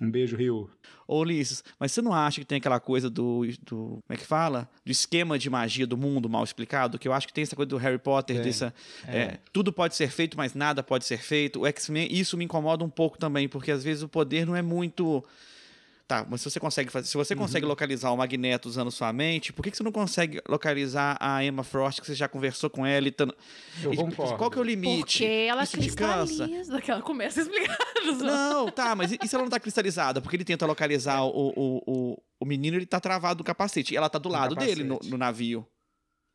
[0.00, 0.70] Um beijo, Rio.
[1.06, 3.76] Ô Ulisses, mas você não acha que tem aquela coisa do, do.
[3.76, 4.68] Como é que fala?
[4.84, 6.98] Do esquema de magia do mundo mal explicado?
[6.98, 8.72] Que eu acho que tem essa coisa do Harry Potter, Tem, dessa.
[9.06, 9.18] é.
[9.18, 11.60] é, tudo pode ser feito, mas nada pode ser feito.
[11.60, 14.62] O X-Men, isso me incomoda um pouco também, porque às vezes o poder não é
[14.62, 15.24] muito.
[16.10, 17.06] Tá, mas se você consegue fazer.
[17.06, 17.68] Se você consegue Uhum.
[17.70, 21.62] localizar o Magneto usando sua mente, por que, que você não consegue localizar a Emma
[21.62, 23.12] Frost, que você já conversou com ela e.
[23.12, 23.28] Tá...
[23.80, 24.36] Eu e- concordo.
[24.36, 25.18] Qual que é o limite?
[25.18, 26.26] Porque ela Isso te cansa?
[26.46, 26.80] cristaliza.
[26.80, 27.78] Que ela começa a explicar.
[28.20, 30.20] Não, tá, mas e se ela não tá cristalizada?
[30.20, 33.94] Porque ele tenta localizar o, o, o, o menino, ele tá travado no capacete.
[33.94, 35.10] E ela tá do No lado dele no, capacete.
[35.12, 35.66] no navio.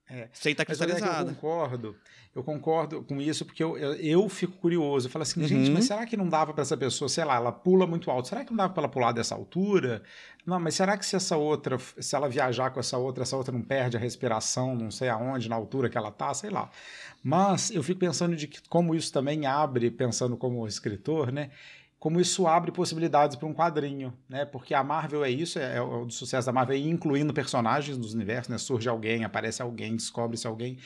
[0.10, 0.30] É.
[0.32, 1.34] Sem tá Mas olha que eu cristalizada.
[1.34, 1.96] concordo.
[2.36, 5.08] Eu concordo com isso porque eu, eu, eu fico curioso.
[5.08, 5.48] Eu falo assim, Uhum.
[5.48, 8.28] gente, mas será que não dava para essa pessoa, sei lá, ela pula muito alto?
[8.28, 10.04] Será que não dava para ela pular dessa altura?
[10.46, 13.54] Não, mas será que se essa outra, se ela viajar com essa outra, essa outra
[13.54, 16.70] não perde a respiração, não sei aonde, na altura que ela tá, sei lá.
[17.24, 21.50] Mas eu fico pensando de que como isso também abre, pensando como escritor, né?
[22.00, 24.46] Como isso abre possibilidades para um quadrinho, né?
[24.46, 28.14] Porque a Marvel é isso, é, é o sucesso da Marvel, é incluindo personagens dos
[28.14, 28.58] universos, né?
[28.58, 30.78] Surge alguém, aparece alguém, descobre-se alguém.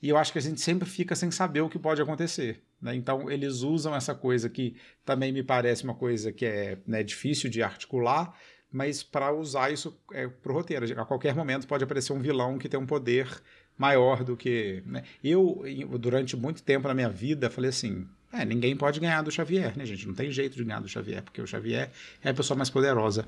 [0.00, 2.62] E eu acho que a gente sempre fica sem saber o que pode acontecer.
[2.80, 2.94] Né?
[2.94, 7.50] Então, eles usam essa coisa que também me parece uma coisa que é né, difícil
[7.50, 8.34] de articular,
[8.70, 11.00] mas para usar isso é, para o roteiro.
[11.00, 13.28] A qualquer momento pode aparecer um vilão que tem um poder
[13.76, 14.82] maior do que.
[14.84, 15.02] Né?
[15.22, 15.62] Eu,
[15.98, 18.06] durante muito tempo na minha vida, falei assim.
[18.32, 20.06] É, ninguém pode ganhar do Xavier, né, gente?
[20.06, 21.90] Não tem jeito de ganhar do Xavier, porque o Xavier
[22.22, 23.26] é a pessoa mais poderosa.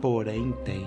[0.00, 0.86] Porém, tem.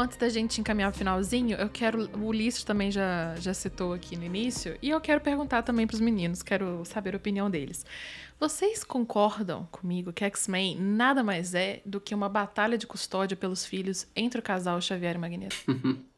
[0.00, 2.10] Antes da gente encaminhar o finalzinho, eu quero.
[2.18, 6.00] O Ulisses também já, já citou aqui no início, e eu quero perguntar também pros
[6.00, 7.84] meninos, quero saber a opinião deles.
[8.38, 13.66] Vocês concordam comigo que X-Men nada mais é do que uma batalha de custódia pelos
[13.66, 15.56] filhos entre o casal Xavier e Magneto?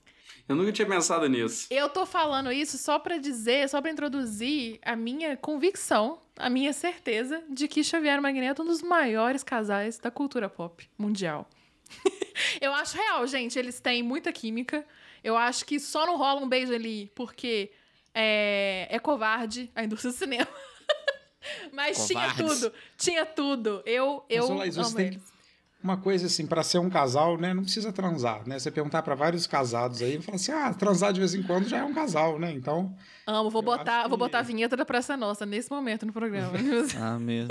[0.49, 1.69] Eu nunca tinha pensado nisso.
[1.71, 6.73] Eu tô falando isso só pra dizer, só pra introduzir a minha convicção, a minha
[6.73, 11.49] certeza de que Xavier e Magneto é um dos maiores casais da cultura pop mundial.
[12.61, 13.59] eu acho real, gente.
[13.59, 14.85] Eles têm muita química.
[15.23, 17.71] Eu acho que só não rola um beijo ali porque
[18.15, 20.49] é, é covarde a indústria do cinema.
[21.73, 22.61] Mas tinha Covardes.
[22.61, 22.73] tudo.
[22.97, 23.83] Tinha tudo.
[23.85, 25.23] Eu, eu Mas, Laís, tem- eles.
[25.83, 28.59] uma coisa assim, para ser um casal, né, não precisa transar, né?
[28.59, 31.79] Você perguntar para vários casados aí, fala assim: "Ah, transar de vez em quando já
[31.79, 32.95] é um casal, né?" Então,
[33.27, 36.53] Amo, vou botar, vou que- botar a vinheta da Praça Nossa nesse momento no programa.
[37.01, 37.51] Ah, mesmo.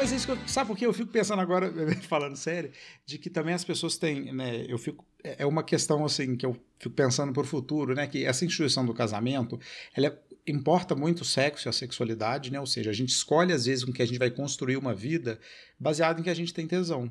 [0.00, 0.86] Mas é isso que eu, sabe por quê?
[0.86, 1.70] Eu fico pensando agora,
[2.08, 2.72] falando sério,
[3.04, 4.64] de que também as pessoas têm, né?
[4.66, 8.06] Eu fico é uma questão assim que eu fico pensando para o futuro, né?
[8.06, 9.60] Que essa instituição do casamento,
[9.94, 12.58] ela é- importa muito o sexo e a sexualidade, né?
[12.58, 15.38] Ou seja, a gente escolhe às vezes com que a gente vai construir uma vida
[15.78, 17.10] baseado em que a gente tem tesão.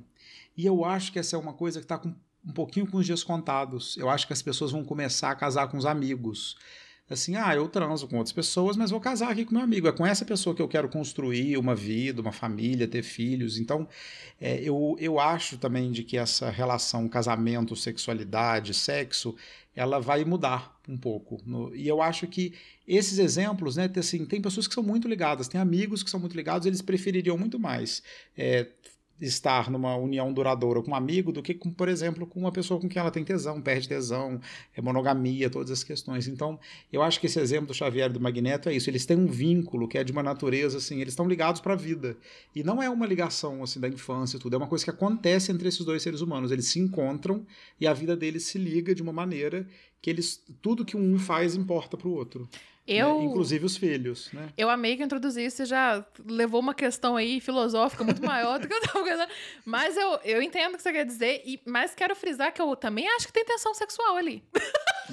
[0.58, 2.02] E eu acho que essa é uma coisa que está
[2.44, 3.98] um pouquinho com os dias contados.
[3.98, 6.58] Eu acho que as pessoas vão começar a casar com os amigos.
[7.10, 9.88] Assim, ah, eu transo com outras pessoas, mas vou casar aqui com meu amigo.
[9.88, 13.58] É com essa pessoa que eu quero construir uma vida, uma família, ter filhos.
[13.58, 13.88] Então,
[14.40, 19.36] é, eu, eu acho também de que essa relação casamento, sexualidade, sexo,
[19.76, 21.42] ela vai mudar um pouco.
[21.46, 22.54] No- e eu acho que
[22.88, 26.36] esses exemplos, né, assim, tem pessoas que são muito ligadas, tem amigos que são muito
[26.36, 28.04] ligados, eles prefeririam muito mais
[28.38, 28.68] é,
[29.22, 32.80] estar numa união duradoura com um amigo do que, com, por exemplo, com uma pessoa
[32.80, 34.40] com quem ela tem tesão, perde tesão,
[34.76, 36.28] é monogamia, todas as questões.
[36.28, 36.60] Então,
[36.92, 38.90] eu acho que esse exemplo do Xavier e do Magneto é isso.
[38.90, 41.78] Eles têm um vínculo que é de uma natureza assim, eles estão ligados para a
[41.78, 42.18] vida.
[42.56, 45.52] E não é uma ligação assim da infância e tudo, é uma coisa que acontece
[45.52, 46.52] entre esses dois seres humanos.
[46.52, 47.46] Eles se encontram
[47.80, 49.68] e a vida deles se liga de uma maneira
[50.02, 52.50] que eles tudo que um faz importa para o outro.
[52.88, 53.26] Eu, né?
[53.26, 54.50] inclusive os filhos, né?
[54.58, 58.74] eu amei que introduzir você já levou uma questão aí filosófica muito maior do que
[58.74, 59.30] eu tava pensando.
[59.64, 62.76] Mas eu, eu entendo o que você quer dizer, e, mas quero frisar que eu
[62.76, 64.44] também acho que tem tensão sexual ali.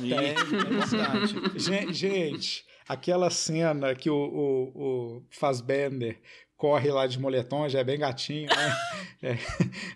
[0.01, 1.35] E é verdade.
[1.57, 6.19] Gen- Gente, aquela cena que o, o, o Fassbender
[6.57, 8.77] corre lá de moletom, já é bem gatinho, né?
[9.23, 9.37] É,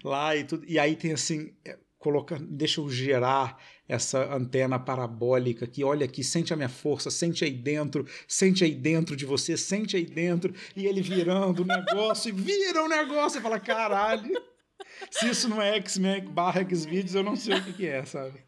[0.02, 0.64] lá e tudo.
[0.66, 6.24] E aí tem assim, é, coloca, deixa eu gerar essa antena parabólica que olha aqui,
[6.24, 10.52] sente a minha força, sente aí dentro, sente aí dentro de você, sente aí dentro,
[10.74, 14.42] e ele virando o negócio, e vira o negócio, e fala, caralho,
[15.10, 18.40] se isso não é X-Men barra X-Videos, eu não sei o que, que é, sabe?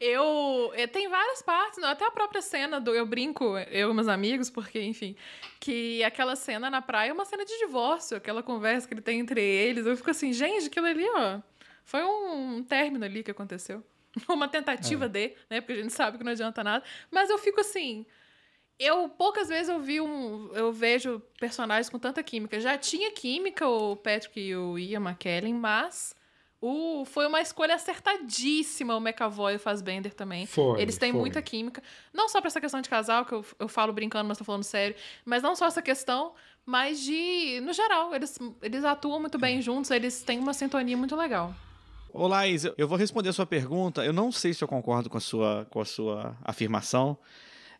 [0.00, 0.72] Eu.
[0.74, 4.48] eh, Tem várias partes, até a própria cena do Eu Brinco, eu e meus amigos,
[4.48, 5.14] porque, enfim.
[5.60, 9.20] Que aquela cena na praia é uma cena de divórcio, aquela conversa que ele tem
[9.20, 9.84] entre eles.
[9.84, 11.40] Eu fico assim, gente, aquilo ali, ó.
[11.84, 13.82] Foi um término ali que aconteceu.
[14.28, 15.60] Uma tentativa de, né?
[15.60, 16.84] Porque a gente sabe que não adianta nada.
[17.10, 18.06] Mas eu fico assim.
[18.78, 20.50] Eu poucas vezes eu vi um.
[20.54, 22.58] Eu vejo personagens com tanta química.
[22.60, 26.14] Já tinha química, o Patrick e o Ian McKellen, mas.
[26.64, 30.46] O, foi uma escolha acertadíssima o McAvoy e o Fassbender também.
[30.46, 31.20] Foi, Eles têm foi.
[31.20, 31.82] muita química.
[32.12, 34.62] Não só pra essa questão de casal, que eu, eu falo brincando, mas tô falando
[34.62, 34.94] sério.
[35.24, 37.60] Mas não só essa questão, mas de.
[37.62, 41.52] No geral, eles, eles atuam muito bem juntos, eles têm uma sintonia muito legal.
[42.12, 44.04] Ô, Laís, eu- vou responder a sua pergunta.
[44.04, 47.16] Eu não sei se eu concordo com a sua, com a sua afirmação.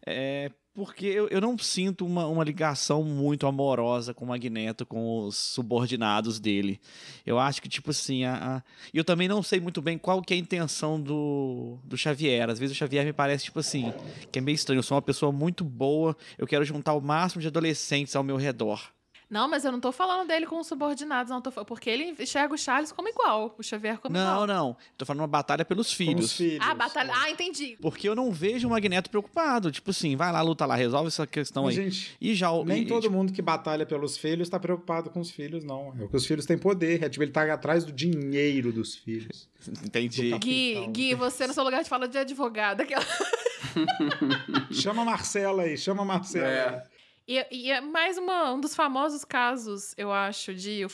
[0.06, 5.26] É, porque eu, eu não sinto uma, uma ligação muito amorosa com o Magneto, com
[5.26, 6.80] os subordinados dele.
[7.26, 8.62] Eu acho que, tipo assim, a, a-
[8.92, 12.48] eu também não sei muito bem qual que é a intenção do, do Xavier.
[12.48, 13.92] Às vezes o Xavier me parece, tipo assim,
[14.32, 14.78] que é meio estranho.
[14.78, 18.36] Eu sou uma pessoa muito boa, eu quero juntar o máximo de adolescentes ao meu
[18.36, 18.80] redor.
[19.32, 21.40] Não, mas eu não tô falando dele como subordinados, não.
[21.40, 24.46] Tô, porque ele enxerga o Charles como igual, o Xavier como Não, igual.
[24.46, 24.76] não.
[24.98, 26.26] Tô falando uma batalha pelos Com filhos.
[26.26, 26.58] os filhos.
[26.68, 27.10] Ah, batalha.
[27.16, 27.78] Ah, entendi.
[27.80, 29.72] Porque eu não vejo o Magneto preocupado.
[29.72, 31.84] Tipo assim, vai lá, luta lá, resolve essa questão Mas, aí.
[31.90, 35.08] gente, E já o- nem e- todo tipo, mundo que batalha pelos filhos está preocupado
[35.08, 35.94] com os filhos, não.
[35.96, 37.02] É porque os filhos têm poder.
[37.02, 39.48] É tipo, ele tá atrás do dinheiro dos filhos.
[39.82, 40.28] Entendi.
[40.30, 40.86] do Gui.
[40.88, 42.82] Gui, você no seu lugar de fala de advogado.
[42.82, 43.02] Aquela...
[44.70, 46.46] Chama a Marcela aí, chama a Marcela.
[46.46, 46.91] É.
[47.26, 50.86] E, e é mais uma, um dos famosos casos, eu acho, de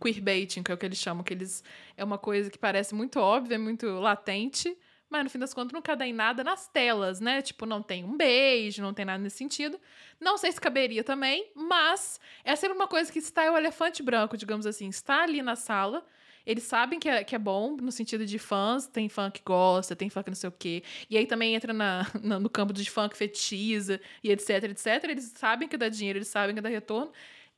[0.00, 1.62] queerbaiting, que é o que eles chamam, que eles
[1.96, 4.76] é uma coisa que parece muito óbvia, muito latente,
[5.08, 7.40] mas no fim das contas nunca dá em nada nas telas, né?
[7.40, 9.78] Tipo, não tem um beijo, não tem nada nesse sentido.
[10.18, 14.36] Não sei se caberia também, mas é sempre uma coisa que está o elefante branco,
[14.36, 16.04] digamos assim, está ali na sala.
[16.46, 19.96] Eles sabem que é, que é bom, no sentido de fãs, tem fã que gosta,
[19.96, 20.82] tem fã que não sei o quê.
[21.10, 25.10] E aí também entra na, na- no campo de fã que fetiza e etc, etc.
[25.10, 27.12] Eles sabem que dá dinheiro, eles sabem que dá retorno,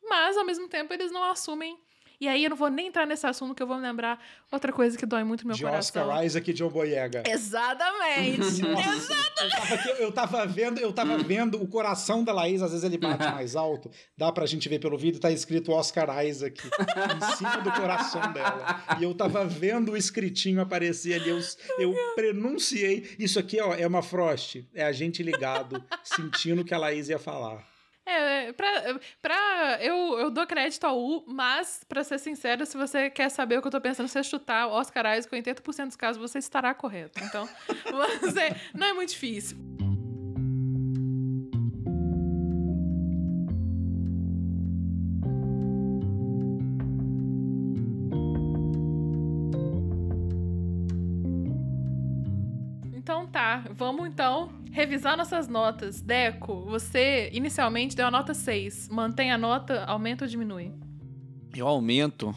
[0.09, 1.79] mas ao mesmo tempo eles não assumem.
[2.21, 4.73] E aí eu não vou nem entrar nesse assunto, que eu vou me lembrar outra
[4.73, 6.03] coisa que dói muito no meu de coração.
[6.09, 7.23] Oscar Isaac e John Boyega.
[7.27, 8.63] Exatamente!
[8.67, 9.13] Nossa,
[9.43, 12.85] eu, tava aqui- eu tava vendo, eu tava vendo o coração da Laís, às vezes
[12.85, 17.37] ele bate mais alto, dá pra gente ver pelo vídeo, tá escrito Oscar Isaac em
[17.37, 18.83] cima do coração dela.
[18.99, 21.41] E eu tava vendo o escritinho aparecer ali, eu,
[21.79, 23.15] eu pronunciei.
[23.19, 27.09] Isso aqui, ó, é uma Frost, é a gente ligado, sentindo o que a Laís
[27.09, 27.65] ia falar.
[28.09, 28.53] É, né?
[28.55, 33.29] Pra, pra, eu, eu dou crédito ao U, mas, pra ser sincero, se você quer
[33.29, 36.73] saber o que eu tô pensando, você chutar Oscar Isaac, 80% dos casos você estará
[36.73, 37.23] correto.
[37.23, 37.47] Então,
[38.23, 39.59] você, não é muito difícil.
[52.95, 56.01] Então tá, vamos então revisar nossas notas.
[56.01, 58.89] Deco, você inicialmente deu a nota 6.
[58.89, 60.73] Mantém a nota, aumenta ou diminui?
[61.53, 62.33] Eu aumento.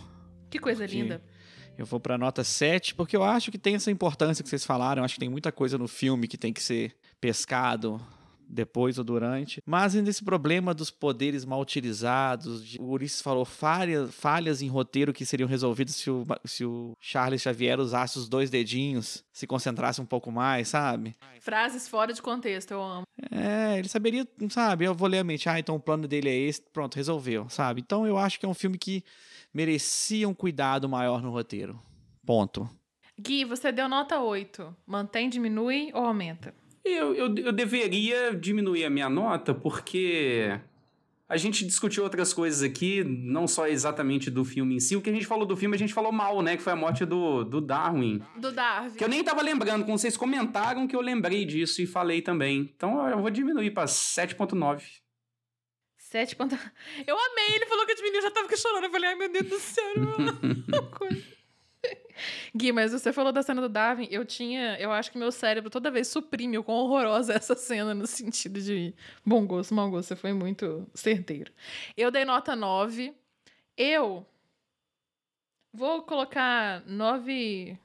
[0.49, 1.21] Que coisa linda.
[1.77, 5.01] Eu vou pra nota 7, porque eu acho que tem essa importância que vocês falaram.
[5.01, 8.01] Eu acho que tem muita coisa no filme que tem que ser pescado
[8.53, 9.61] depois ou durante.
[9.65, 14.67] Mas ainda esse problema dos poderes mal utilizados, de- o Ulisses falou falhas, falhas em
[14.67, 19.47] roteiro que seriam resolvidas se o, se o Charles Xavier usasse os dois dedinhos, se
[19.47, 21.15] concentrasse um pouco mais, sabe?
[21.39, 23.03] Frases fora de contexto, eu amo.
[23.31, 24.85] É, ele saberia, sabe?
[24.85, 27.81] Eu vou ler a mente, ah, então o plano dele é esse, pronto, resolveu, sabe?
[27.81, 29.03] Então eu acho que é um filme que
[29.53, 31.79] merecia um cuidado maior no roteiro.
[32.25, 32.69] Ponto.
[33.19, 34.75] Gui, você deu nota 8.
[34.85, 36.53] Mantém, diminui ou aumenta?
[36.83, 40.59] Eu, eu, eu deveria diminuir a minha nota porque
[41.29, 44.97] a gente discutiu outras coisas aqui, não só exatamente do filme em si.
[44.97, 46.57] O que a gente falou do filme, a gente falou mal, né?
[46.57, 48.21] Que foi a morte do, do Darwin.
[48.35, 48.97] Do Darwin.
[48.97, 52.69] Que eu nem tava lembrando, quando vocês comentaram que eu lembrei disso e falei também.
[52.75, 54.81] Então eu vou diminuir pra 7.9.
[55.97, 56.53] 7 ponto...
[57.07, 58.83] Eu amei, ele falou que diminuiu, eu já tava chorando.
[58.83, 59.85] Eu falei, ai meu Deus do céu.
[59.95, 61.23] uma coisa.
[62.55, 65.69] Gui, mas você falou da cena do Darwin, eu tinha, eu acho que meu cérebro
[65.69, 68.93] toda vez suprime o quão horrorosa é essa cena no sentido de
[69.25, 71.51] bom gosto, mau gosto, você foi muito certeiro.
[71.95, 73.13] Eu dei nota 9.
[73.77, 74.25] Eu
[75.73, 77.77] vou colocar 9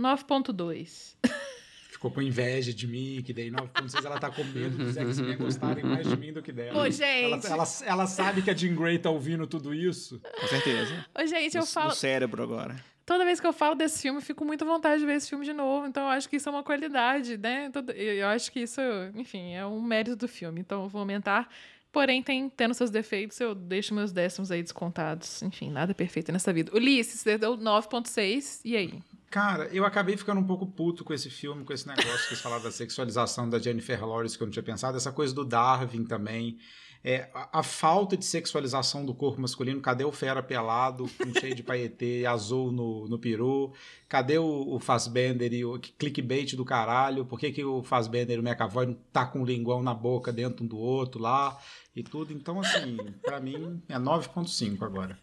[0.00, 1.16] 9.2.
[1.90, 4.02] Ficou com inveja de mim, que dei 9.6.
[4.02, 6.78] Ela tá com medo dos X-Men gostarem mais de mim do que dela.
[6.78, 7.46] Ô, Ela, gente.
[7.46, 10.18] ela, ela sabe que a Jean Grey tá ouvindo tudo isso.
[10.40, 11.06] Com certeza.
[11.14, 12.82] Ô, gente, eu no, falo, no cérebro agora.
[13.10, 15.44] Toda vez que eu falo desse filme, fico com muita vontade de ver esse filme
[15.44, 15.84] de novo.
[15.84, 17.68] Então, eu acho que isso é uma qualidade, né?
[17.70, 18.80] Todo- Eu acho que isso,
[19.16, 20.60] enfim, é um mérito do filme.
[20.60, 21.48] Então, eu vou aumentar.
[21.90, 25.42] Porém, tem, tendo seus defeitos, eu deixo meus décimos aí descontados.
[25.42, 26.70] Enfim, nada perfeito nessa vida.
[26.72, 28.60] Ulisses, você deu 9.6.
[28.64, 29.02] E aí?
[29.28, 32.40] Cara, eu acabei ficando um pouco puto com esse filme, com esse negócio que eles
[32.40, 36.04] falaram da sexualização da Jennifer Lawrence, que eu não tinha pensado, essa coisa do Darwin
[36.04, 36.58] também.
[37.02, 41.54] É, a, a falta de sexualização do corpo masculino, cadê o fera pelado, com cheio
[41.54, 43.72] de paetê, azul no, no peru?
[44.08, 47.24] Cadê o, o Fassbender e o clickbait do caralho?
[47.24, 50.32] Por que, que o Fassbender e o McAvoy não tá com o linguão na boca
[50.32, 51.58] dentro um do outro lá
[51.96, 52.32] e tudo?
[52.32, 55.18] Então, assim, pra mim é 9.5 agora.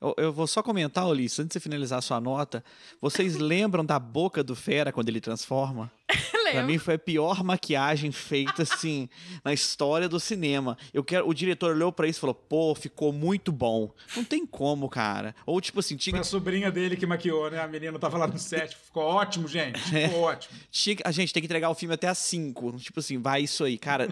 [0.00, 2.62] Eu, eu vou só comentar, Ulisses, antes de você finalizar a sua nota.
[3.00, 5.90] Vocês lembram da boca do Fera quando ele transforma?
[6.50, 6.66] Pra Lembro.
[6.72, 9.08] mim foi a pior maquiagem feita, assim,
[9.44, 10.76] na história do cinema.
[10.92, 13.92] Eu quero, o diretor olhou pra isso e falou, pô, ficou muito bom.
[14.16, 15.34] Não tem como, cara.
[15.46, 17.60] Ou tipo assim, Foi tinha, a sobrinha dele que maquiou, né?
[17.60, 18.76] A menina tava lá no set.
[18.76, 19.78] Ficou ótimo, gente.
[19.80, 20.54] Ficou ótimo.
[20.70, 22.78] tinha a gente tem que entregar o filme até às 5.
[22.78, 23.76] Tipo assim, vai isso aí.
[23.78, 24.08] Cara,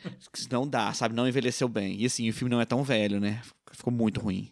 [0.50, 1.14] não dá, sabe?
[1.14, 2.00] Não envelheceu bem.
[2.00, 3.40] E assim, o filme não é tão velho, né?
[3.72, 4.50] Ficou muito ruim.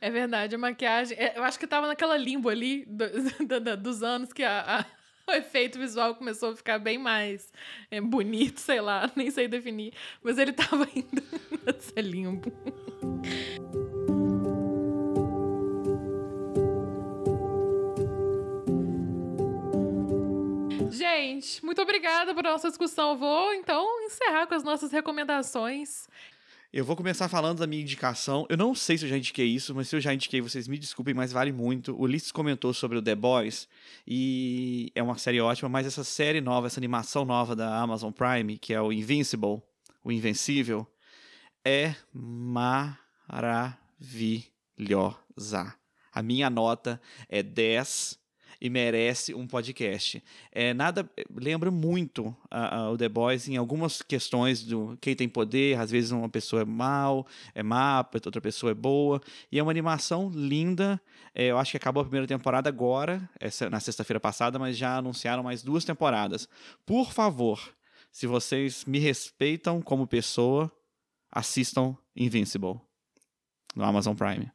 [0.00, 1.16] É verdade, a maquiagem.
[1.18, 3.08] é, Eu acho que tava naquela limbo ali do-
[3.46, 4.86] do- do- dos anos que a- a-
[5.32, 7.52] o efeito visual começou a ficar bem mais
[7.90, 9.92] é, bonito, sei lá, nem sei definir.
[10.22, 11.22] Mas ele tava indo
[11.64, 12.50] nessa limbo.
[20.90, 23.16] Gente, muito obrigada por nossa discussão.
[23.16, 26.08] Vou então encerrar com as nossas recomendações.
[26.70, 28.46] Eu vou começar falando da minha indicação.
[28.50, 30.78] Eu não sei se eu já indiquei isso, mas se eu já indiquei, vocês me
[30.78, 31.94] desculpem, mas vale muito.
[31.94, 33.66] O Ulisses comentou sobre o The Boys
[34.06, 38.58] e é uma série ótima, mas essa série nova, essa animação nova da Amazon Prime,
[38.58, 39.62] que é o Invincible,
[40.04, 40.86] o Invencível,
[41.64, 42.94] é maravilhosa.
[46.12, 47.00] A minha nota
[47.30, 48.18] é 10
[48.60, 50.22] e merece um podcast.
[50.50, 52.36] É nada lembra muito
[52.92, 56.64] o The Boys em algumas questões do quem tem poder, às vezes uma pessoa é
[56.64, 61.00] mal, é má, outra pessoa é boa, e é uma animação linda.
[61.34, 64.96] É, eu acho que acabou a primeira temporada agora, essa, na sexta-feira passada, mas já
[64.96, 66.48] anunciaram mais duas temporadas.
[66.84, 67.60] Por favor,
[68.10, 70.70] se vocês me respeitam como pessoa,
[71.30, 72.80] assistam Invincible
[73.76, 74.50] no Amazon Prime.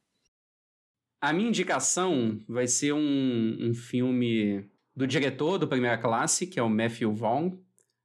[1.24, 6.62] A minha indicação vai ser um, um filme do diretor do Primeira Classe, que é
[6.62, 7.58] o Matthew Vaughn.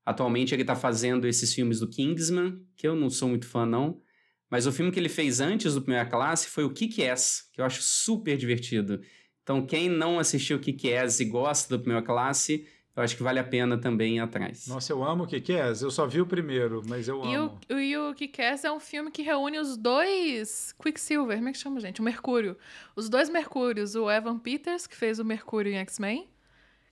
[0.07, 4.01] Atualmente ele tá fazendo esses filmes do Kingsman, que eu não sou muito fã não,
[4.49, 7.65] mas o filme que ele fez antes do Primeira Classe foi o Kick-Ass, que eu
[7.65, 9.01] acho super divertido.
[9.43, 12.69] Então quem não assistiu Kick-Ass e gosta do Primeira Classe,
[12.99, 14.67] Eu acho que vale a pena também ir atrás.
[14.67, 15.69] Nossa, eu amo o que é.
[15.71, 17.61] Eu só vi o primeiro, mas eu E o, amo.
[17.71, 21.59] o, e o Kick-Ass é um filme que reúne os dois Quicksilver, como é que
[21.59, 22.01] chama, gente?
[22.01, 22.57] O Mercúrio.
[22.97, 26.29] Os dois Mercúrios, o Evan Peters, que fez o Mercúrio em X-Men.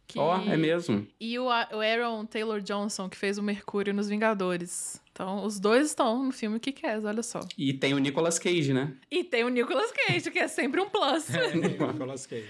[0.07, 1.05] que- Ó, é mesmo.
[1.21, 5.03] E o, o Aaron Taylor Johnson, que fez o Mercúrio nos Vingadores.
[5.11, 7.41] Então, os dois estão no filme Kick-Ass, olha só.
[7.59, 8.93] E tem o Nicolas Cage, né?
[9.11, 11.29] E tem o Nicolas Cage, que é sempre um plus.
[11.35, 12.47] É, Nicolas Cage.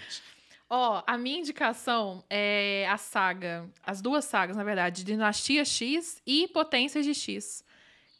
[0.68, 6.48] Ó, a minha indicação é a saga, as duas sagas, na verdade, Dinastia X e
[6.48, 7.64] Potências de X,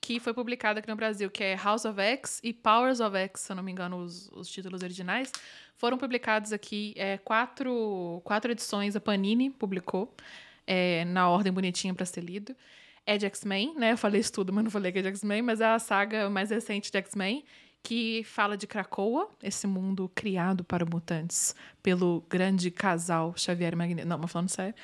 [0.00, 3.40] que foi publicada aqui no Brasil, que é House of X e Powers of X,
[3.40, 5.32] se eu não me engano, os, os títulos originais.
[5.76, 10.14] Foram publicados aqui é, quatro, quatro edições, a Panini publicou,
[10.64, 12.54] é, na ordem bonitinha para ser lido.
[13.04, 13.92] É de X-Men, né?
[13.92, 16.30] Eu falei isso tudo, mas não falei que é de X-Men, mas é a saga
[16.30, 17.44] mais recente de X-Men,
[17.86, 24.08] que fala de Krakoa, esse mundo criado para mutantes pelo grande casal Xavier Magneto.
[24.08, 24.74] Não, mas falando sério.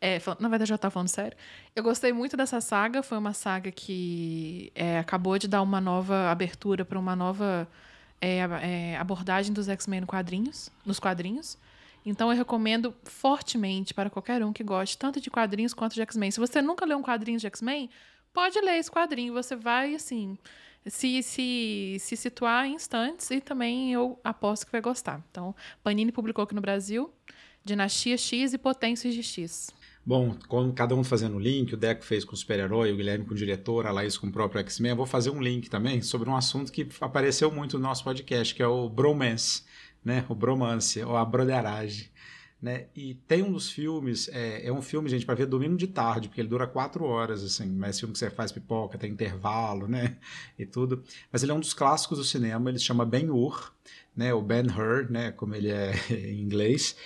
[0.00, 1.36] É, fal- na verdade, já tá falando sério.
[1.74, 3.02] Eu gostei muito dessa saga.
[3.02, 7.68] Foi uma saga que é, acabou de dar uma nova abertura para uma nova
[8.22, 11.58] é, é, abordagem dos X-Men no quadrinhos, nos quadrinhos.
[12.06, 16.30] Então eu recomendo fortemente para qualquer um que goste tanto de quadrinhos quanto de X-Men.
[16.30, 17.90] Se você nunca leu um quadrinho de X-Men,
[18.32, 19.34] pode ler esse quadrinho.
[19.34, 20.38] Você vai, assim,
[20.86, 25.24] se, se, se situar em instantes e também eu aposto que vai gostar.
[25.30, 27.12] Então, Panini publicou aqui no Brasil
[27.64, 29.70] Dinastia X e Potências de X.
[30.04, 33.24] Bom, com cada um fazendo o link, o Deco fez com o super-herói, o Guilherme
[33.24, 36.00] com o diretor, a Laís com o próprio X-Men, eu vou fazer um link também
[36.00, 39.64] sobre um assunto que apareceu muito no nosso podcast, que é o bromance,
[40.04, 40.24] né?
[40.28, 42.08] O bromance, ou a broderagem.
[42.60, 42.86] Né?
[42.96, 46.28] E tem um dos filmes, é, é um filme, gente, para ver domingo de tarde,
[46.28, 50.16] porque ele dura quatro horas, assim, mas filme que você faz pipoca, tem intervalo, né?
[50.58, 51.02] E tudo.
[51.30, 53.72] Mas ele é um dos clássicos do cinema, ele se chama Ben-Hur,
[54.16, 54.32] né?
[54.32, 55.32] O Ben-Hur, né?
[55.32, 56.96] Como ele é em inglês.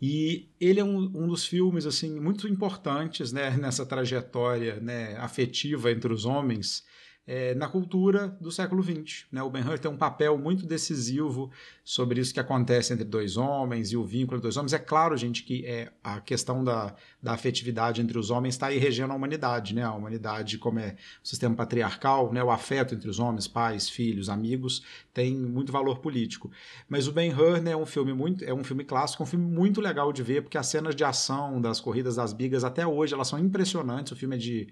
[0.00, 5.90] E ele é um, um dos filmes assim muito importantes né, nessa trajetória né, afetiva
[5.90, 6.84] entre os homens
[7.26, 9.26] é, na cultura do século XX.
[9.32, 9.42] Né?
[9.42, 11.50] O Ben-Hur tem um papel muito decisivo
[11.84, 14.72] sobre isso que acontece entre dois homens e o vínculo entre dois homens.
[14.72, 18.78] É claro, gente, que é, a questão da, da afetividade entre os homens está aí
[18.78, 19.74] regendo a humanidade.
[19.74, 19.82] Né?
[19.82, 22.42] A humanidade, como é o sistema patriarcal, né?
[22.44, 26.50] o afeto entre os homens, pais, filhos, amigos, tem muito valor político.
[26.88, 29.80] Mas o Ben-Hur né, é um filme muito, é um filme clássico, um filme muito
[29.80, 33.26] legal de ver, porque as cenas de ação das corridas das bigas até hoje elas
[33.26, 34.12] são impressionantes.
[34.12, 34.68] O filme é de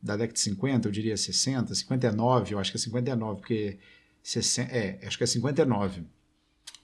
[0.00, 3.78] da década de 50, eu diria 60, 59, eu acho que é 59, porque
[4.22, 6.02] 60, é, acho que é 59.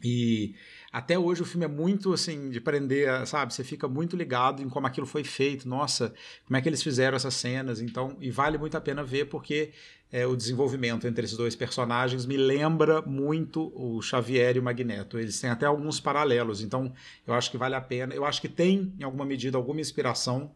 [0.03, 0.55] E
[0.93, 3.55] até hoje o filme é muito assim de prender, sabe?
[3.55, 5.67] Você fica muito ligado em como aquilo foi feito.
[5.67, 6.13] Nossa,
[6.45, 7.81] como é que eles fizeram essas cenas?
[7.81, 9.73] Então, e vale muito a pena ver porque
[10.13, 15.19] é, o desenvolvimento entre esses dois personagens me lembra muito o Xavier e o Magneto.
[15.19, 16.61] Eles têm até alguns paralelos.
[16.61, 16.93] Então,
[17.27, 18.15] eu acho que vale a pena.
[18.15, 20.53] Eu acho que tem, em alguma medida, alguma inspiração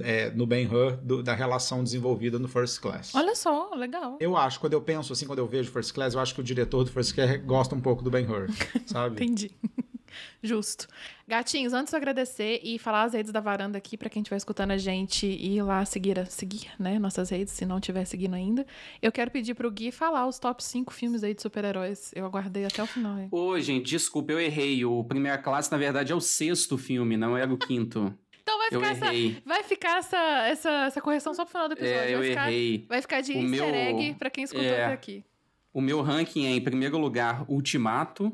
[0.00, 3.14] é, no Ben-Hur da relação desenvolvida no First Class.
[3.14, 4.16] Olha só, legal.
[4.20, 6.44] Eu acho, quando eu penso assim, quando eu vejo First Class, eu acho que o
[6.44, 8.48] diretor do First Class gosta um pouco do Ben-Hur,
[8.86, 9.16] sabe?
[9.24, 9.50] Entendi.
[10.42, 10.86] Justo.
[11.26, 14.36] Gatinhos, antes de eu agradecer e falar as redes da varanda aqui para quem estiver
[14.36, 18.04] escutando a gente e ir lá seguir, a- seguir né, nossas redes, se não estiver
[18.04, 18.66] seguindo ainda,
[19.00, 22.10] eu quero pedir pro Gui falar os top 5 filmes aí de super-heróis.
[22.14, 23.18] Eu aguardei até o final.
[23.18, 23.28] hein?
[23.30, 24.84] Ô, gente, desculpa, eu errei.
[24.84, 28.12] O Primeira Classe, na verdade, é o sexto filme, não era o quinto.
[28.62, 29.42] Vai Eu ficar, essa, errei.
[29.44, 31.98] vai ficar essa, essa, essa correção só pro final do episódio.
[32.00, 32.86] É, eu vai, ficar, errei.
[32.88, 34.84] vai ficar de O easter meu- egg pra quem escutou é.
[34.84, 35.24] até aqui.
[35.72, 38.32] O meu ranking é, em primeiro lugar, Ultimato.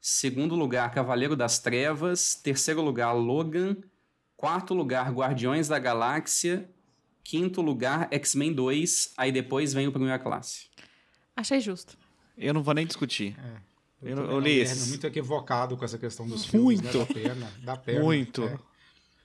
[0.00, 2.34] Segundo lugar, Cavaleiro das Trevas.
[2.34, 3.76] Terceiro lugar, Logan.
[4.36, 6.68] Quarto lugar, Guardiões da Galáxia.
[7.22, 9.12] Quinto lugar, X-Men 2.
[9.16, 10.66] Aí depois vem o Primeira Classe.
[11.36, 11.96] Achei justo.
[12.36, 13.36] Eu não vou nem discutir.
[14.02, 14.88] Eu, tô eu vendo li o Guilherme esses.
[14.88, 16.98] muito equivocado com essa questão dos filmes, Muito.
[16.98, 17.04] né?
[17.04, 18.00] Da pena, da pena.
[18.02, 18.42] Muito.
[18.44, 18.58] É.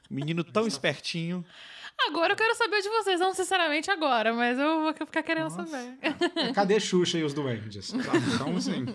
[0.10, 1.43] Menino tão espertinho.
[2.08, 5.97] Agora eu quero saber de vocês, não sinceramente agora, mas eu vou ficar querendo saber.
[6.53, 7.93] Cadê Xuxa e os duendes?
[8.36, 8.86] Então, assim...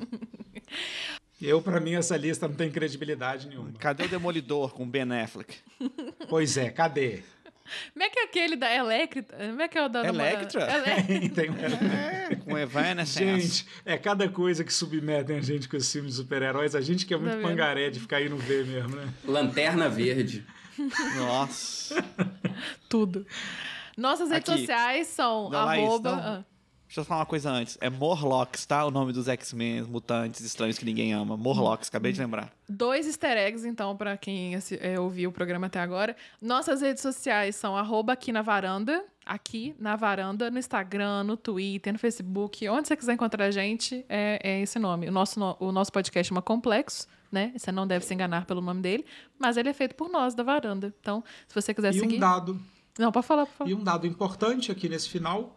[1.40, 3.72] Eu, pra mim, essa lista não tem credibilidade nenhuma.
[3.78, 5.56] Cadê o Demolidor com Ben Affleck?
[6.28, 7.22] Pois é, cadê?
[7.94, 9.22] Como é que é aquele da Electra?
[9.48, 10.06] Como é que é o da?
[10.06, 10.68] Electra?
[11.08, 13.40] Ele- Tem um- É, com Evanescence.
[13.64, 16.74] Gente, é cada coisa que submetem a gente com esses filmes de super-heróis.
[16.74, 17.48] A gente que é muito Tá vendo?
[17.48, 19.08] pangaré de ficar indo ver mesmo, né?
[19.24, 20.44] Lanterna Verde.
[21.16, 22.04] Nossa.
[22.88, 23.26] Tudo.
[23.96, 24.60] Nossas redes Aqui.
[24.60, 26.10] sociais são Não, Laís, arroba...
[26.12, 26.18] não.
[26.18, 26.44] ah.
[26.86, 27.78] Deixa eu falar uma coisa antes.
[27.80, 28.84] É Morlocks, tá?
[28.84, 31.36] O nome dos X-Men, mutantes estranhos que ninguém ama.
[31.36, 32.50] Morlocks, acabei de lembrar.
[32.68, 36.16] Dois easter eggs, então, pra quem assi- é, ouviu o programa até agora.
[36.42, 41.92] Nossas redes sociais são arroba aqui na varanda, aqui na varanda, no Instagram, no Twitter,
[41.92, 42.68] no Facebook.
[42.68, 45.06] Onde você quiser encontrar a gente, é, é esse nome.
[45.08, 47.52] O nosso, no- o nosso podcast chama Complexo, né?
[47.56, 49.04] Você não deve se enganar pelo nome dele,
[49.38, 50.94] mas ele é feito por nós, da varanda.
[51.00, 52.16] Então, se você quiser E seguir.
[52.16, 52.60] um dado
[52.98, 53.70] Não, pode falar, por favor.
[53.70, 55.56] E um dado importante aqui nesse final,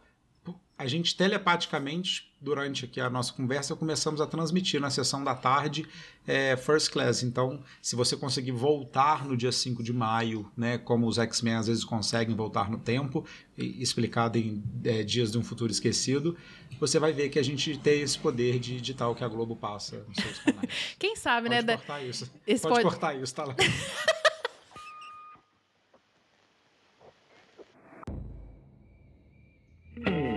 [0.77, 5.87] a gente telepaticamente, durante aqui a nossa conversa, começamos a transmitir na sessão da tarde
[6.27, 7.23] é, First Class.
[7.23, 11.67] Então, se você conseguir voltar no dia 5 de maio, né, como os X-Men às
[11.67, 13.25] vezes conseguem voltar no tempo,
[13.57, 16.37] explicado em é, Dias de um Futuro Esquecido,
[16.79, 19.55] você vai ver que a gente tem esse poder de editar o que a Globo
[19.55, 20.69] passa nos seus canais.
[20.99, 21.77] Quem sabe, né, pode né?
[21.77, 22.05] Cortar da...
[22.05, 22.31] isso.
[22.45, 23.55] Pode, pode cortar isso, tá lá.